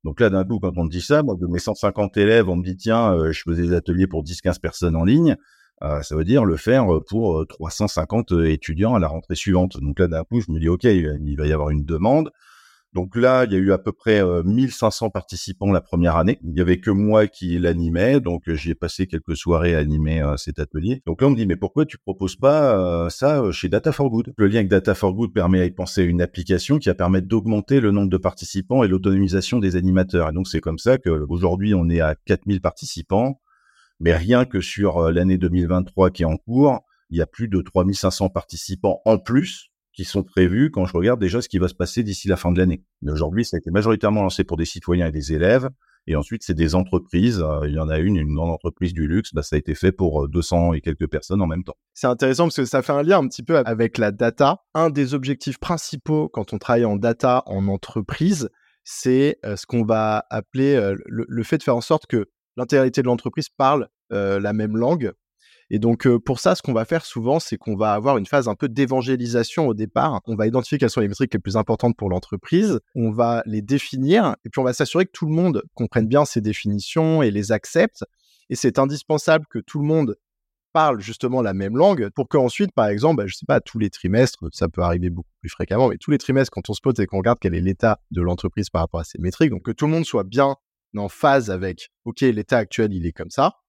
Donc 0.02 0.18
là, 0.18 0.30
d'un 0.30 0.44
coup, 0.44 0.58
quand 0.58 0.72
on 0.78 0.84
me 0.84 0.90
dit 0.90 1.02
ça, 1.02 1.22
moi, 1.22 1.36
de 1.38 1.46
mes 1.46 1.58
150 1.58 2.16
élèves, 2.16 2.48
on 2.48 2.56
me 2.56 2.64
dit, 2.64 2.76
tiens, 2.76 3.12
euh, 3.12 3.32
je 3.32 3.42
faisais 3.42 3.62
des 3.62 3.74
ateliers 3.74 4.06
pour 4.06 4.24
10-15 4.24 4.60
personnes 4.60 4.96
en 4.96 5.04
ligne, 5.04 5.36
ça 5.80 6.14
veut 6.14 6.22
dire 6.22 6.44
le 6.44 6.56
faire 6.56 6.86
pour 7.08 7.44
350 7.44 8.30
étudiants 8.44 8.94
à 8.94 9.00
la 9.00 9.08
rentrée 9.08 9.34
suivante. 9.34 9.80
Donc 9.80 9.98
là, 9.98 10.06
d'un 10.06 10.22
coup, 10.22 10.40
je 10.40 10.52
me 10.52 10.60
dis, 10.60 10.68
OK, 10.68 10.84
il 10.84 11.34
va 11.36 11.46
y 11.46 11.52
avoir 11.52 11.70
une 11.70 11.84
demande. 11.84 12.30
Donc 12.94 13.16
là, 13.16 13.44
il 13.46 13.52
y 13.52 13.56
a 13.56 13.58
eu 13.58 13.72
à 13.72 13.78
peu 13.78 13.92
près 13.92 14.22
1500 14.44 15.06
euh, 15.06 15.08
participants 15.08 15.72
la 15.72 15.80
première 15.80 16.16
année. 16.16 16.38
Il 16.44 16.56
y 16.56 16.60
avait 16.60 16.78
que 16.78 16.90
moi 16.90 17.26
qui 17.26 17.58
l'animais, 17.58 18.20
donc 18.20 18.48
euh, 18.48 18.54
j'y 18.54 18.70
ai 18.70 18.74
passé 18.74 19.06
quelques 19.06 19.34
soirées 19.34 19.74
à 19.74 19.78
animer 19.78 20.20
euh, 20.20 20.36
cet 20.36 20.58
atelier. 20.58 21.02
Donc 21.06 21.22
là, 21.22 21.28
on 21.28 21.30
me 21.30 21.36
dit, 21.36 21.46
mais 21.46 21.56
pourquoi 21.56 21.86
tu 21.86 21.96
proposes 21.96 22.36
pas 22.36 23.08
ça 23.08 23.50
chez 23.50 23.68
Data 23.68 23.92
for 23.92 24.10
Good? 24.10 24.34
Le 24.36 24.46
lien 24.46 24.56
avec 24.56 24.68
Data 24.68 24.94
for 24.94 25.14
Good 25.14 25.32
permet 25.32 25.60
à 25.60 25.64
y 25.64 25.70
penser 25.70 26.02
une 26.02 26.20
application 26.20 26.78
qui 26.78 26.90
va 26.90 26.94
permettre 26.94 27.28
d'augmenter 27.28 27.80
le 27.80 27.92
nombre 27.92 28.10
de 28.10 28.18
participants 28.18 28.82
et 28.84 28.88
l'autonomisation 28.88 29.58
des 29.58 29.76
animateurs. 29.76 30.28
Et 30.28 30.32
donc 30.32 30.46
c'est 30.46 30.60
comme 30.60 30.78
ça 30.78 30.98
qu'aujourd'hui, 30.98 31.74
on 31.74 31.88
est 31.88 32.00
à 32.00 32.14
4000 32.26 32.60
participants, 32.60 33.40
mais 34.00 34.14
rien 34.14 34.44
que 34.44 34.60
sur 34.60 35.10
l'année 35.10 35.38
2023 35.38 36.10
qui 36.10 36.22
est 36.22 36.26
en 36.26 36.36
cours, 36.36 36.80
il 37.08 37.16
y 37.18 37.22
a 37.22 37.26
plus 37.26 37.48
de 37.48 37.60
3500 37.60 38.28
participants 38.28 39.00
en 39.06 39.18
plus 39.18 39.71
qui 39.92 40.04
sont 40.04 40.22
prévus 40.22 40.70
quand 40.70 40.84
je 40.86 40.92
regarde 40.96 41.20
déjà 41.20 41.40
ce 41.42 41.48
qui 41.48 41.58
va 41.58 41.68
se 41.68 41.74
passer 41.74 42.02
d'ici 42.02 42.28
la 42.28 42.36
fin 42.36 42.52
de 42.52 42.58
l'année. 42.58 42.84
Aujourd'hui, 43.06 43.44
ça 43.44 43.56
a 43.56 43.58
été 43.58 43.70
majoritairement 43.70 44.22
lancé 44.22 44.44
pour 44.44 44.56
des 44.56 44.64
citoyens 44.64 45.06
et 45.06 45.12
des 45.12 45.32
élèves. 45.32 45.68
Et 46.06 46.16
ensuite, 46.16 46.42
c'est 46.42 46.54
des 46.54 46.74
entreprises. 46.74 47.40
Euh, 47.40 47.68
il 47.68 47.74
y 47.74 47.78
en 47.78 47.88
a 47.88 47.98
une, 47.98 48.16
une 48.16 48.34
grande 48.34 48.50
entreprise 48.50 48.92
du 48.92 49.06
luxe. 49.06 49.32
Bah, 49.34 49.42
ça 49.42 49.56
a 49.56 49.58
été 49.58 49.74
fait 49.74 49.92
pour 49.92 50.28
200 50.28 50.70
euh, 50.70 50.74
et 50.74 50.80
quelques 50.80 51.08
personnes 51.08 51.40
en 51.40 51.46
même 51.46 51.62
temps. 51.62 51.76
C'est 51.94 52.08
intéressant 52.08 52.44
parce 52.44 52.56
que 52.56 52.64
ça 52.64 52.82
fait 52.82 52.92
un 52.92 53.02
lien 53.02 53.18
un 53.18 53.28
petit 53.28 53.42
peu 53.42 53.58
avec 53.58 53.98
la 53.98 54.10
data. 54.10 54.64
Un 54.74 54.90
des 54.90 55.14
objectifs 55.14 55.58
principaux 55.58 56.28
quand 56.28 56.52
on 56.52 56.58
travaille 56.58 56.84
en 56.84 56.96
data 56.96 57.44
en 57.46 57.68
entreprise, 57.68 58.48
c'est 58.82 59.38
euh, 59.44 59.54
ce 59.56 59.66
qu'on 59.66 59.84
va 59.84 60.26
appeler 60.30 60.74
le, 60.74 61.24
le, 61.28 61.42
fait 61.44 61.58
de 61.58 61.62
faire 61.62 61.76
en 61.76 61.80
sorte 61.80 62.06
que 62.06 62.26
l'intégralité 62.56 63.02
de 63.02 63.06
l'entreprise 63.06 63.48
parle 63.48 63.88
la 64.10 64.52
même 64.52 64.76
langue 64.76 65.14
et 65.70 65.78
donc 65.78 66.08
pour 66.18 66.40
ça, 66.40 66.54
ce 66.54 66.62
qu'on 66.62 66.72
va 66.72 66.84
faire 66.84 67.04
souvent, 67.04 67.40
c'est 67.40 67.56
qu'on 67.56 67.76
va 67.76 67.94
avoir 67.94 68.18
une 68.18 68.26
phase 68.26 68.48
un 68.48 68.54
peu 68.54 68.68
d'évangélisation 68.68 69.66
au 69.66 69.74
départ. 69.74 70.20
On 70.26 70.36
va 70.36 70.46
identifier 70.46 70.78
quelles 70.78 70.90
sont 70.90 71.00
les 71.00 71.08
métriques 71.08 71.34
les 71.34 71.40
plus 71.40 71.56
importantes 71.56 71.96
pour 71.96 72.10
l'entreprise, 72.10 72.80
on 72.94 73.10
va 73.10 73.42
les 73.46 73.62
définir, 73.62 74.36
et 74.44 74.50
puis 74.50 74.60
on 74.60 74.64
va 74.64 74.72
s'assurer 74.72 75.06
que 75.06 75.12
tout 75.12 75.26
le 75.26 75.32
monde 75.32 75.62
comprenne 75.74 76.06
bien 76.06 76.24
ces 76.24 76.40
définitions 76.40 77.22
et 77.22 77.30
les 77.30 77.52
accepte. 77.52 78.04
Et 78.50 78.56
c'est 78.56 78.78
indispensable 78.78 79.46
que 79.48 79.58
tout 79.58 79.78
le 79.78 79.86
monde 79.86 80.16
parle 80.72 81.00
justement 81.00 81.42
la 81.42 81.54
même 81.54 81.76
langue 81.76 82.10
pour 82.14 82.28
qu'ensuite, 82.28 82.72
par 82.72 82.86
exemple, 82.88 83.16
bah, 83.16 83.26
je 83.26 83.34
sais 83.34 83.46
pas, 83.46 83.60
tous 83.60 83.78
les 83.78 83.90
trimestres, 83.90 84.44
ça 84.52 84.68
peut 84.68 84.82
arriver 84.82 85.10
beaucoup 85.10 85.30
plus 85.40 85.50
fréquemment, 85.50 85.88
mais 85.88 85.98
tous 85.98 86.10
les 86.10 86.18
trimestres, 86.18 86.50
quand 86.50 86.68
on 86.68 86.74
se 86.74 87.02
et 87.02 87.06
qu'on 87.06 87.18
regarde 87.18 87.38
quel 87.40 87.54
est 87.54 87.60
l'état 87.60 88.00
de 88.10 88.22
l'entreprise 88.22 88.70
par 88.70 88.82
rapport 88.82 89.00
à 89.00 89.04
ces 89.04 89.18
métriques, 89.18 89.50
donc 89.50 89.62
que 89.62 89.70
tout 89.70 89.86
le 89.86 89.92
monde 89.92 90.04
soit 90.04 90.24
bien 90.24 90.56
en 90.96 91.08
phase 91.08 91.50
avec, 91.50 91.90
OK, 92.04 92.20
l'état 92.20 92.58
actuel, 92.58 92.92
il 92.92 93.06
est 93.06 93.12
comme 93.12 93.30
ça, 93.30 93.61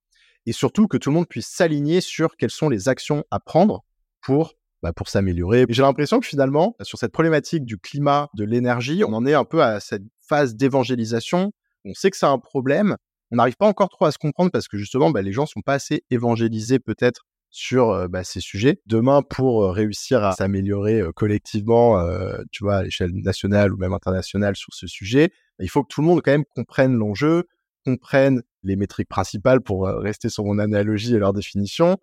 et 0.46 0.52
surtout 0.52 0.88
que 0.88 0.98
tout 0.98 1.10
le 1.10 1.16
monde 1.16 1.28
puisse 1.28 1.48
s'aligner 1.48 2.02
sur 2.02 2.36
quelles 2.38 2.52
sont 2.52 2.70
les 2.70 2.90
actions 2.90 3.24
à 3.32 3.40
prendre 3.40 3.84
pour 4.22 4.54
bah, 4.84 4.92
pour 4.92 5.08
s'améliorer. 5.08 5.66
J'ai 5.70 5.82
l'impression 5.82 6.20
que 6.20 6.28
finalement, 6.28 6.76
sur 6.82 7.00
cette 7.00 7.14
problématique 7.14 7.64
du 7.64 7.78
climat, 7.78 8.30
de 8.36 8.44
l'énergie, 8.44 9.06
on 9.06 9.14
en 9.14 9.26
est 9.26 9.34
un 9.34 9.46
peu 9.46 9.64
à 9.64 9.80
cette 9.80 10.04
phase 10.28 10.56
d'évangélisation. 10.56 11.54
On 11.86 11.94
sait 11.94 12.12
que 12.12 12.18
c'est 12.18 12.26
un 12.26 12.38
problème. 12.38 12.98
On 13.32 13.38
n'arrive 13.38 13.56
pas 13.56 13.66
encore 13.66 13.88
trop 13.88 14.04
à 14.04 14.12
se 14.12 14.18
comprendre 14.18 14.52
parce 14.52 14.68
que 14.68 14.78
justement, 14.78 15.10
bah, 15.10 15.22
les 15.22 15.32
gens 15.32 15.46
sont 15.46 15.62
pas 15.62 15.76
assez 15.76 16.04
évangélisés 16.12 16.80
peut-être 16.80 17.26
sur 17.50 17.92
euh, 17.92 18.08
bah, 18.10 18.26
ces 18.26 18.42
sujets. 18.42 18.82
Demain, 18.86 19.22
pour 19.22 19.64
euh, 19.64 19.72
réussir 19.72 20.22
à 20.22 20.34
s'améliorer 20.34 21.00
euh, 21.00 21.12
collectivement, 21.14 22.06
tu 22.52 22.66
vois, 22.66 22.78
à 22.78 22.84
l'échelle 22.84 23.14
nationale 23.14 23.72
ou 23.72 23.78
même 23.78 23.94
internationale 23.94 24.58
sur 24.58 24.74
ce 24.74 24.88
sujet, 24.88 25.32
il 25.60 25.70
faut 25.70 25.84
que 25.84 25.94
tout 25.94 26.02
le 26.02 26.08
monde 26.08 26.22
quand 26.22 26.32
même 26.32 26.46
comprenne 26.56 26.94
l'enjeu, 26.94 27.48
comprenne 27.86 28.42
les 28.64 28.76
métriques 28.76 29.10
principales 29.10 29.62
pour 29.62 29.88
rester 29.88 30.30
sur 30.30 30.46
mon 30.46 30.60
analogie 30.60 31.16
et 31.16 31.20
leur 31.20 31.34
définition, 31.34 31.98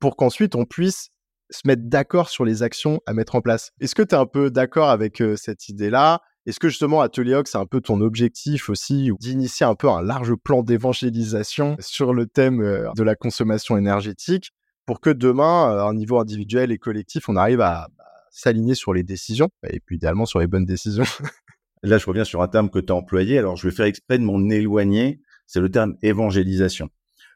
pour 0.00 0.16
qu'ensuite 0.16 0.54
on 0.54 0.64
puisse 0.64 1.10
se 1.50 1.60
mettre 1.64 1.82
d'accord 1.84 2.28
sur 2.28 2.44
les 2.44 2.62
actions 2.62 3.00
à 3.06 3.12
mettre 3.12 3.34
en 3.34 3.40
place. 3.40 3.70
Est-ce 3.80 3.94
que 3.94 4.02
tu 4.02 4.14
es 4.14 4.18
un 4.18 4.26
peu 4.26 4.50
d'accord 4.50 4.90
avec 4.90 5.22
cette 5.36 5.68
idée-là? 5.68 6.20
Est-ce 6.46 6.60
que 6.60 6.68
justement 6.68 7.00
Atelier 7.00 7.40
c'est 7.44 7.58
un 7.58 7.66
peu 7.66 7.80
ton 7.80 8.00
objectif 8.00 8.68
aussi 8.68 9.10
d'initier 9.20 9.66
un 9.66 9.74
peu 9.74 9.88
un 9.88 10.02
large 10.02 10.34
plan 10.34 10.62
d'évangélisation 10.62 11.76
sur 11.80 12.14
le 12.14 12.26
thème 12.26 12.58
de 12.96 13.02
la 13.02 13.14
consommation 13.14 13.76
énergétique 13.76 14.52
pour 14.86 15.00
que 15.00 15.10
demain, 15.10 15.76
à 15.76 15.82
un 15.88 15.94
niveau 15.94 16.18
individuel 16.20 16.70
et 16.70 16.78
collectif, 16.78 17.28
on 17.28 17.36
arrive 17.36 17.60
à 17.60 17.88
bah, 17.98 18.04
s'aligner 18.30 18.74
sur 18.74 18.92
les 18.94 19.02
décisions 19.02 19.48
et 19.68 19.80
puis 19.80 19.96
idéalement 19.96 20.26
sur 20.26 20.38
les 20.38 20.46
bonnes 20.46 20.64
décisions? 20.64 21.04
Là, 21.82 21.98
je 21.98 22.06
reviens 22.06 22.24
sur 22.24 22.42
un 22.42 22.48
terme 22.48 22.70
que 22.70 22.78
tu 22.78 22.92
as 22.92 22.96
employé. 22.96 23.38
Alors, 23.38 23.56
je 23.56 23.68
vais 23.68 23.74
faire 23.74 23.86
exprès 23.86 24.18
de 24.18 24.24
m'en 24.24 24.48
éloigner. 24.48 25.20
C'est 25.46 25.60
le 25.60 25.70
terme 25.70 25.96
évangélisation, 26.02 26.90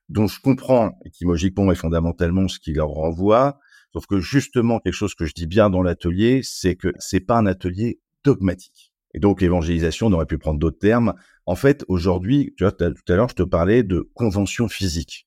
dont 0.08 0.26
je 0.26 0.40
comprends 0.40 0.98
étymologiquement 1.04 1.70
et 1.70 1.74
fondamentalement 1.74 2.48
ce 2.48 2.58
qu'il 2.58 2.76
leur 2.76 2.88
renvoie. 2.88 3.58
Sauf 3.92 4.06
que 4.06 4.20
justement, 4.20 4.78
quelque 4.78 4.94
chose 4.94 5.14
que 5.14 5.26
je 5.26 5.34
dis 5.34 5.46
bien 5.46 5.70
dans 5.70 5.82
l'atelier, 5.82 6.42
c'est 6.44 6.76
que 6.76 6.92
c'est 6.98 7.20
pas 7.20 7.38
un 7.38 7.46
atelier 7.46 8.00
dogmatique. 8.24 8.92
Et 9.14 9.18
donc, 9.18 9.40
l'évangélisation, 9.40 10.06
on 10.06 10.12
aurait 10.12 10.26
pu 10.26 10.38
prendre 10.38 10.60
d'autres 10.60 10.78
termes. 10.78 11.14
En 11.46 11.56
fait, 11.56 11.84
aujourd'hui, 11.88 12.54
tu 12.56 12.64
tout 12.64 13.12
à 13.12 13.16
l'heure, 13.16 13.28
je 13.28 13.34
te 13.34 13.42
parlais 13.42 13.82
de 13.82 14.08
convention 14.14 14.68
physique. 14.68 15.26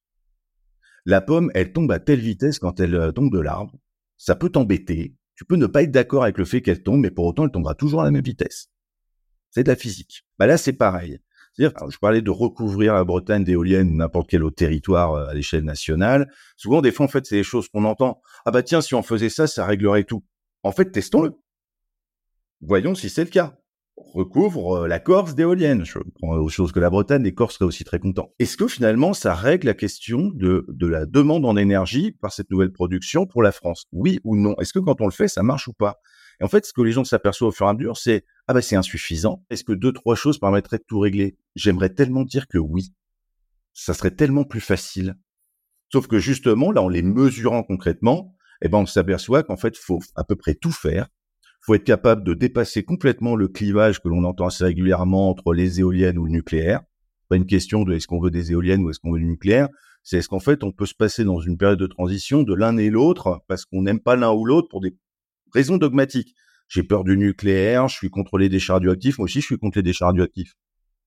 La 1.05 1.19
pomme, 1.19 1.51
elle 1.53 1.73
tombe 1.73 1.91
à 1.91 1.99
telle 1.99 2.21
vitesse 2.21 2.59
quand 2.59 2.79
elle 2.79 2.95
euh, 2.95 3.11
tombe 3.11 3.31
de 3.31 3.39
l'arbre. 3.39 3.77
Ça 4.17 4.35
peut 4.35 4.49
t'embêter. 4.49 5.17
Tu 5.35 5.43
peux 5.43 5.57
ne 5.57 5.65
pas 5.65 5.83
être 5.83 5.91
d'accord 5.91 6.23
avec 6.23 6.37
le 6.37 6.45
fait 6.45 6.61
qu'elle 6.61 6.81
tombe, 6.81 7.01
mais 7.01 7.11
pour 7.11 7.25
autant, 7.25 7.43
elle 7.43 7.51
tombera 7.51 7.75
toujours 7.75 8.01
à 8.01 8.05
la 8.05 8.11
même 8.11 8.23
vitesse. 8.23 8.69
C'est 9.49 9.63
de 9.63 9.69
la 9.69 9.75
physique. 9.75 10.25
Bah 10.39 10.47
là, 10.47 10.57
c'est 10.57 10.73
pareil. 10.73 11.19
Je 11.57 11.97
parlais 11.99 12.21
de 12.21 12.31
recouvrir 12.31 12.93
la 12.93 13.03
Bretagne 13.03 13.43
d'éoliennes 13.43 13.91
ou 13.91 13.95
n'importe 13.95 14.29
quel 14.29 14.43
autre 14.43 14.55
territoire 14.55 15.13
euh, 15.13 15.27
à 15.27 15.33
l'échelle 15.33 15.63
nationale. 15.63 16.31
Souvent, 16.57 16.81
des 16.81 16.91
fois, 16.91 17.05
en 17.05 17.09
fait, 17.09 17.25
c'est 17.25 17.35
des 17.35 17.43
choses 17.43 17.67
qu'on 17.67 17.85
entend. 17.85 18.21
Ah 18.45 18.51
bah 18.51 18.63
tiens, 18.63 18.81
si 18.81 18.95
on 18.95 19.03
faisait 19.03 19.29
ça, 19.29 19.47
ça 19.47 19.65
réglerait 19.65 20.03
tout. 20.03 20.23
En 20.63 20.71
fait, 20.71 20.91
testons-le. 20.91 21.31
Voyons 22.61 22.95
si 22.95 23.09
c'est 23.09 23.25
le 23.25 23.29
cas 23.29 23.57
recouvre 24.13 24.83
euh, 24.83 24.87
la 24.87 24.99
Corse 24.99 25.35
d'éoliennes. 25.35 25.85
Je 25.85 25.99
prends 26.15 26.35
autre 26.35 26.51
chose 26.51 26.71
que 26.71 26.79
la 26.79 26.89
Bretagne, 26.89 27.23
les 27.23 27.33
Corses 27.33 27.55
seraient 27.55 27.67
aussi 27.67 27.83
très 27.83 27.99
contents. 27.99 28.33
Est-ce 28.39 28.57
que 28.57 28.67
finalement, 28.67 29.13
ça 29.13 29.35
règle 29.35 29.67
la 29.67 29.73
question 29.73 30.31
de 30.33 30.87
la 30.87 31.05
demande 31.05 31.45
en 31.45 31.55
énergie 31.55 32.11
par 32.11 32.33
cette 32.33 32.49
nouvelle 32.49 32.71
production 32.71 33.25
pour 33.25 33.43
la 33.43 33.51
France? 33.51 33.85
Oui 33.91 34.19
ou 34.23 34.35
non? 34.35 34.55
Est-ce 34.59 34.73
que 34.73 34.79
quand 34.79 35.01
on 35.01 35.05
le 35.05 35.11
fait, 35.11 35.27
ça 35.27 35.43
marche 35.43 35.67
ou 35.67 35.73
pas? 35.73 35.99
Et 36.39 36.43
en 36.43 36.47
fait, 36.47 36.65
ce 36.65 36.73
que 36.73 36.81
les 36.81 36.91
gens 36.91 37.03
s'aperçoivent 37.03 37.49
au 37.49 37.51
fur 37.51 37.65
et 37.67 37.69
à 37.69 37.73
mesure, 37.73 37.97
c'est 37.97 38.25
ah 38.47 38.53
ben 38.53 38.61
c'est 38.61 38.75
insuffisant. 38.75 39.45
Est-ce 39.49 39.63
que 39.63 39.73
deux 39.73 39.93
trois 39.93 40.15
choses 40.15 40.39
permettraient 40.39 40.77
de 40.77 40.85
tout 40.87 40.99
régler? 40.99 41.37
J'aimerais 41.55 41.89
tellement 41.89 42.23
dire 42.23 42.47
que 42.47 42.57
oui. 42.57 42.93
Ça 43.73 43.93
serait 43.93 44.15
tellement 44.15 44.43
plus 44.43 44.61
facile. 44.61 45.15
Sauf 45.91 46.07
que 46.07 46.19
justement, 46.19 46.71
là, 46.71 46.81
en 46.81 46.89
les 46.89 47.03
mesurant 47.03 47.63
concrètement, 47.63 48.35
eh 48.61 48.69
ben, 48.69 48.79
on 48.79 48.85
s'aperçoit 48.85 49.43
qu'en 49.43 49.57
fait, 49.57 49.77
faut 49.77 49.99
à 50.15 50.23
peu 50.23 50.35
près 50.35 50.55
tout 50.55 50.71
faire 50.71 51.09
faut 51.63 51.75
être 51.75 51.85
capable 51.85 52.25
de 52.25 52.33
dépasser 52.33 52.83
complètement 52.83 53.37
le 53.37 53.47
clivage 53.47 54.01
que 54.01 54.09
l'on 54.09 54.25
entend 54.25 54.47
assez 54.47 54.65
régulièrement 54.65 55.29
entre 55.29 55.53
les 55.53 55.79
éoliennes 55.79 56.17
ou 56.17 56.25
le 56.25 56.31
nucléaire. 56.31 56.81
Pas 57.29 57.37
une 57.37 57.45
question 57.45 57.83
de 57.83 57.93
est-ce 57.93 58.05
qu'on 58.05 58.19
veut 58.19 58.31
des 58.31 58.51
éoliennes 58.51 58.83
ou 58.83 58.89
est-ce 58.89 58.99
qu'on 58.99 59.13
veut 59.13 59.19
du 59.19 59.25
nucléaire. 59.25 59.69
C'est 60.03 60.17
est-ce 60.17 60.27
qu'en 60.27 60.41
fait 60.41 60.65
on 60.65 60.73
peut 60.73 60.85
se 60.85 60.93
passer 60.93 61.23
dans 61.23 61.39
une 61.39 61.57
période 61.57 61.79
de 61.79 61.87
transition 61.87 62.43
de 62.43 62.53
l'un 62.53 62.75
et 62.75 62.89
l'autre 62.89 63.41
parce 63.47 63.63
qu'on 63.63 63.81
n'aime 63.81 64.01
pas 64.01 64.17
l'un 64.17 64.33
ou 64.33 64.43
l'autre 64.43 64.67
pour 64.69 64.81
des 64.81 64.93
raisons 65.53 65.77
dogmatiques. 65.77 66.35
J'ai 66.67 66.83
peur 66.83 67.03
du 67.03 67.17
nucléaire, 67.17 67.87
je 67.87 67.95
suis 67.95 68.09
contre 68.09 68.37
les 68.37 68.49
déchets 68.49 68.73
radioactifs. 68.73 69.17
Moi 69.17 69.25
aussi, 69.25 69.41
je 69.41 69.45
suis 69.45 69.57
contre 69.57 69.77
les 69.77 69.83
déchets 69.83 70.05
radioactifs. 70.05 70.55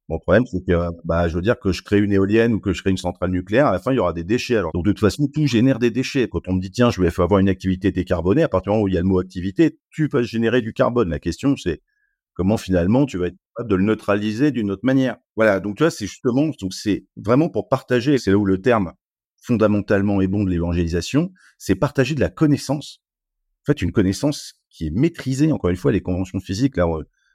Mon 0.08 0.20
problème, 0.20 0.46
c'est 0.46 0.64
que, 0.64 0.72
bah, 1.04 1.26
je 1.26 1.34
veux 1.34 1.42
dire 1.42 1.58
que 1.58 1.72
je 1.72 1.82
crée 1.82 1.98
une 1.98 2.12
éolienne 2.12 2.54
ou 2.54 2.60
que 2.60 2.72
je 2.72 2.80
crée 2.80 2.90
une 2.90 2.96
centrale 2.96 3.30
nucléaire, 3.30 3.66
à 3.66 3.72
la 3.72 3.80
fin, 3.80 3.92
il 3.92 3.96
y 3.96 3.98
aura 3.98 4.12
des 4.12 4.22
déchets. 4.22 4.56
Alors, 4.56 4.70
donc, 4.72 4.84
de 4.84 4.92
toute 4.92 5.00
façon, 5.00 5.26
tout 5.26 5.48
génère 5.48 5.80
des 5.80 5.90
déchets. 5.90 6.28
Quand 6.28 6.46
on 6.46 6.52
me 6.52 6.60
dit, 6.60 6.70
tiens, 6.70 6.90
je 6.90 7.02
vais 7.02 7.08
avoir 7.18 7.40
une 7.40 7.48
activité 7.48 7.90
décarbonée, 7.90 8.44
à 8.44 8.48
partir 8.48 8.70
du 8.70 8.76
moment 8.76 8.84
où 8.84 8.88
il 8.88 8.94
y 8.94 8.98
a 8.98 9.00
le 9.00 9.06
mot 9.06 9.18
activité, 9.18 9.80
tu 9.90 10.06
vas 10.06 10.22
générer 10.22 10.62
du 10.62 10.72
carbone. 10.72 11.08
La 11.08 11.18
question, 11.18 11.56
c'est 11.56 11.82
comment 12.34 12.56
finalement 12.56 13.04
tu 13.04 13.18
vas 13.18 13.28
être 13.28 13.36
capable 13.56 13.70
de 13.70 13.74
le 13.74 13.82
neutraliser 13.82 14.52
d'une 14.52 14.70
autre 14.70 14.84
manière. 14.84 15.16
Voilà. 15.34 15.58
Donc, 15.58 15.76
tu 15.76 15.82
vois, 15.82 15.90
c'est 15.90 16.06
justement, 16.06 16.50
donc 16.60 16.72
c'est 16.72 17.06
vraiment 17.16 17.48
pour 17.48 17.68
partager, 17.68 18.18
c'est 18.18 18.30
là 18.30 18.36
où 18.36 18.44
le 18.44 18.60
terme 18.60 18.92
fondamentalement 19.42 20.20
est 20.20 20.28
bon 20.28 20.44
de 20.44 20.50
l'évangélisation, 20.50 21.32
c'est 21.58 21.74
partager 21.74 22.14
de 22.14 22.20
la 22.20 22.28
connaissance. 22.28 23.02
En 23.66 23.73
fait, 23.73 23.82
une 23.82 23.92
connaissance 23.92 24.54
qui 24.70 24.87
est 24.87 24.90
maîtrisée. 24.90 25.50
Encore 25.52 25.70
une 25.70 25.76
fois, 25.76 25.92
les 25.92 26.00
conventions 26.00 26.40
physiques, 26.40 26.76
là, 26.76 26.87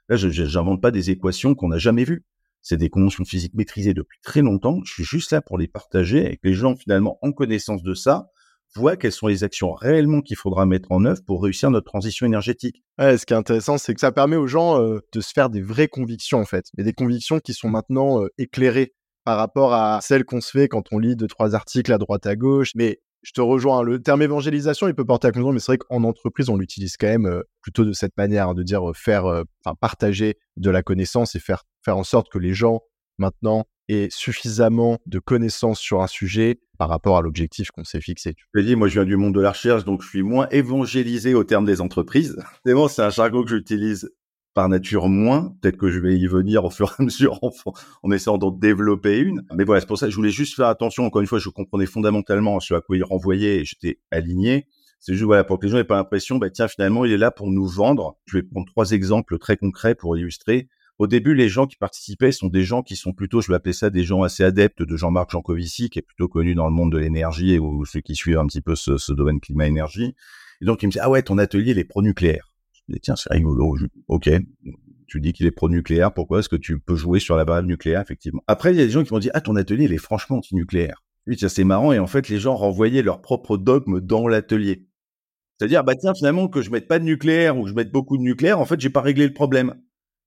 je 0.08 0.30
j'invente 0.30 0.80
pas 0.80 0.90
des 0.90 1.10
équations 1.10 1.54
qu'on 1.54 1.68
n'a 1.68 1.78
jamais 1.78 2.04
vues 2.04 2.24
c'est 2.62 2.76
des 2.76 2.88
conventions 2.88 3.24
physiques 3.24 3.54
maîtrisées 3.54 3.92
depuis 3.92 4.18
très 4.22 4.40
longtemps. 4.40 4.80
Je 4.84 4.92
suis 4.92 5.04
juste 5.04 5.32
là 5.32 5.42
pour 5.42 5.58
les 5.58 5.68
partager 5.68 6.32
et 6.32 6.36
que 6.36 6.48
les 6.48 6.54
gens, 6.54 6.76
finalement, 6.76 7.18
en 7.20 7.32
connaissance 7.32 7.82
de 7.82 7.92
ça, 7.92 8.30
voient 8.74 8.96
quelles 8.96 9.12
sont 9.12 9.26
les 9.26 9.44
actions 9.44 9.72
réellement 9.72 10.22
qu'il 10.22 10.36
faudra 10.36 10.64
mettre 10.64 10.92
en 10.92 11.04
œuvre 11.04 11.22
pour 11.26 11.42
réussir 11.42 11.70
notre 11.70 11.86
transition 11.86 12.24
énergétique. 12.24 12.82
Ce 12.98 13.26
qui 13.26 13.34
est 13.34 13.36
intéressant, 13.36 13.76
c'est 13.76 13.92
que 13.92 14.00
ça 14.00 14.12
permet 14.12 14.36
aux 14.36 14.46
gens 14.46 14.80
euh, 14.80 15.00
de 15.12 15.20
se 15.20 15.32
faire 15.32 15.50
des 15.50 15.60
vraies 15.60 15.88
convictions, 15.88 16.38
en 16.38 16.46
fait, 16.46 16.66
mais 16.78 16.84
des 16.84 16.94
convictions 16.94 17.38
qui 17.40 17.52
sont 17.52 17.68
maintenant 17.68 18.22
euh, 18.22 18.28
éclairées 18.38 18.94
par 19.24 19.36
rapport 19.36 19.74
à 19.74 20.00
celles 20.00 20.24
qu'on 20.24 20.40
se 20.40 20.50
fait 20.50 20.68
quand 20.68 20.92
on 20.92 20.98
lit 20.98 21.16
deux, 21.16 21.26
trois 21.26 21.54
articles 21.54 21.92
à 21.92 21.98
droite 21.98 22.26
à 22.26 22.34
gauche. 22.34 22.72
Mais 22.74 23.00
je 23.22 23.32
te 23.32 23.40
rejoins. 23.40 23.82
Le 23.82 24.00
terme 24.00 24.22
évangélisation, 24.22 24.88
il 24.88 24.94
peut 24.94 25.04
porter 25.04 25.28
à 25.28 25.30
confusion, 25.30 25.52
mais 25.52 25.60
c'est 25.60 25.72
vrai 25.72 25.78
qu'en 25.78 26.04
entreprise, 26.04 26.48
on 26.48 26.56
l'utilise 26.56 26.96
quand 26.96 27.06
même 27.06 27.26
euh, 27.26 27.42
plutôt 27.60 27.84
de 27.84 27.92
cette 27.92 28.16
manière, 28.16 28.48
hein, 28.48 28.54
de 28.54 28.62
dire 28.62 28.88
euh, 28.88 28.92
faire, 28.94 29.26
euh, 29.26 29.44
enfin 29.64 29.76
partager 29.80 30.36
de 30.56 30.70
la 30.70 30.82
connaissance 30.82 31.34
et 31.34 31.40
faire 31.40 31.64
faire 31.84 31.96
en 31.96 32.04
sorte 32.04 32.30
que 32.30 32.38
les 32.38 32.54
gens 32.54 32.80
maintenant 33.18 33.64
aient 33.88 34.08
suffisamment 34.10 34.98
de 35.06 35.18
connaissances 35.18 35.80
sur 35.80 36.02
un 36.02 36.06
sujet 36.06 36.60
par 36.78 36.88
rapport 36.88 37.16
à 37.16 37.22
l'objectif 37.22 37.70
qu'on 37.70 37.84
s'est 37.84 38.00
fixé. 38.00 38.34
Je 38.54 38.60
l'ai 38.60 38.66
dit, 38.66 38.76
moi 38.76 38.88
je 38.88 38.94
viens 38.94 39.04
du 39.04 39.16
monde 39.16 39.34
de 39.34 39.40
la 39.40 39.52
recherche, 39.52 39.84
donc 39.84 40.02
je 40.02 40.08
suis 40.08 40.22
moins 40.22 40.48
évangélisé 40.50 41.34
au 41.34 41.44
terme 41.44 41.64
des 41.64 41.80
entreprises. 41.80 42.36
C'est 42.66 42.74
bon, 42.74 42.88
c'est 42.88 43.02
un 43.02 43.10
jargon 43.10 43.42
que 43.42 43.50
j'utilise 43.50 44.10
par 44.54 44.68
nature 44.68 45.08
moins. 45.08 45.54
Peut-être 45.60 45.76
que 45.76 45.90
je 45.90 45.98
vais 45.98 46.16
y 46.16 46.26
venir 46.26 46.64
au 46.64 46.70
fur 46.70 46.88
et 46.90 47.02
à 47.02 47.04
mesure 47.04 47.40
en, 48.02 48.12
essayant 48.12 48.38
d'en 48.38 48.50
développer 48.50 49.18
une. 49.18 49.42
Mais 49.54 49.64
voilà, 49.64 49.80
c'est 49.80 49.86
pour 49.86 49.98
ça 49.98 50.06
que 50.06 50.10
je 50.10 50.16
voulais 50.16 50.30
juste 50.30 50.54
faire 50.54 50.68
attention. 50.68 51.04
Encore 51.04 51.20
une 51.20 51.26
fois, 51.26 51.38
je 51.38 51.48
comprenais 51.48 51.86
fondamentalement 51.86 52.58
ce 52.60 52.74
à 52.74 52.80
quoi 52.80 52.96
il 52.96 53.04
renvoyait 53.04 53.60
et 53.60 53.64
j'étais 53.64 53.98
aligné. 54.10 54.66
C'est 55.00 55.14
juste 55.14 55.24
voilà 55.24 55.42
pour 55.42 55.58
que 55.58 55.66
les 55.66 55.72
gens 55.72 55.78
n'aient 55.78 55.84
pas 55.84 55.96
l'impression, 55.96 56.38
bah 56.38 56.48
tiens 56.48 56.68
finalement 56.68 57.04
il 57.04 57.10
est 57.10 57.18
là 57.18 57.32
pour 57.32 57.50
nous 57.50 57.66
vendre. 57.66 58.18
Je 58.24 58.38
vais 58.38 58.44
prendre 58.44 58.66
trois 58.66 58.92
exemples 58.92 59.36
très 59.38 59.56
concrets 59.56 59.96
pour 59.96 60.16
illustrer. 60.16 60.68
Au 60.98 61.08
début, 61.08 61.34
les 61.34 61.48
gens 61.48 61.66
qui 61.66 61.76
participaient 61.76 62.30
sont 62.30 62.46
des 62.46 62.62
gens 62.62 62.82
qui 62.82 62.94
sont 62.94 63.12
plutôt, 63.12 63.40
je 63.40 63.48
vais 63.48 63.56
appeler 63.56 63.72
ça 63.72 63.90
des 63.90 64.04
gens 64.04 64.22
assez 64.22 64.44
adeptes 64.44 64.82
de 64.82 64.96
Jean-Marc 64.96 65.32
Jancovici, 65.32 65.90
qui 65.90 65.98
est 65.98 66.02
plutôt 66.02 66.28
connu 66.28 66.54
dans 66.54 66.66
le 66.66 66.72
monde 66.72 66.92
de 66.92 66.98
l'énergie 66.98 67.58
ou 67.58 67.84
ceux 67.84 68.00
qui 68.00 68.14
suivent 68.14 68.38
un 68.38 68.46
petit 68.46 68.60
peu 68.60 68.76
ce, 68.76 68.98
ce 68.98 69.12
domaine 69.12 69.40
climat-énergie. 69.40 70.14
Et 70.60 70.64
donc, 70.64 70.84
ils 70.84 70.86
me 70.86 70.92
disent, 70.92 71.00
ah 71.02 71.10
ouais, 71.10 71.22
ton 71.22 71.38
atelier, 71.38 71.72
il 71.72 71.78
est 71.80 71.84
pro-nucléaire 71.84 72.51
tiens, 73.00 73.16
c'est 73.16 73.32
rigolo. 73.32 73.76
Ok, 74.08 74.30
tu 75.12 75.20
dis 75.20 75.32
qu'il 75.32 75.46
est 75.46 75.50
pro-nucléaire, 75.50 76.14
pourquoi 76.14 76.38
est-ce 76.38 76.48
que 76.48 76.56
tu 76.56 76.78
peux 76.78 76.96
jouer 76.96 77.20
sur 77.20 77.36
la 77.36 77.44
variable 77.44 77.68
nucléaire, 77.68 78.00
effectivement? 78.00 78.42
Après, 78.46 78.72
il 78.72 78.78
y 78.78 78.82
a 78.82 78.86
des 78.86 78.90
gens 78.90 79.04
qui 79.04 79.12
m'ont 79.12 79.18
dit, 79.18 79.30
ah, 79.34 79.40
ton 79.40 79.56
atelier, 79.56 79.84
il 79.84 79.92
est 79.92 79.98
franchement 79.98 80.38
anti-nucléaire. 80.38 81.02
Oui, 81.26 81.36
c'est 81.38 81.64
marrant, 81.64 81.92
et 81.92 81.98
en 81.98 82.06
fait, 82.06 82.28
les 82.28 82.38
gens 82.38 82.56
renvoyaient 82.56 83.02
leur 83.02 83.20
propre 83.20 83.56
dogme 83.56 84.00
dans 84.00 84.26
l'atelier. 84.26 84.86
C'est-à-dire, 85.58 85.84
bah 85.84 85.94
tiens, 85.94 86.14
finalement, 86.14 86.48
que 86.48 86.62
je 86.62 86.70
mette 86.70 86.88
pas 86.88 86.98
de 86.98 87.04
nucléaire 87.04 87.56
ou 87.56 87.64
que 87.64 87.68
je 87.68 87.74
mette 87.74 87.92
beaucoup 87.92 88.16
de 88.16 88.22
nucléaire, 88.22 88.58
en 88.58 88.64
fait, 88.64 88.80
j'ai 88.80 88.90
pas 88.90 89.02
réglé 89.02 89.26
le 89.26 89.34
problème. 89.34 89.74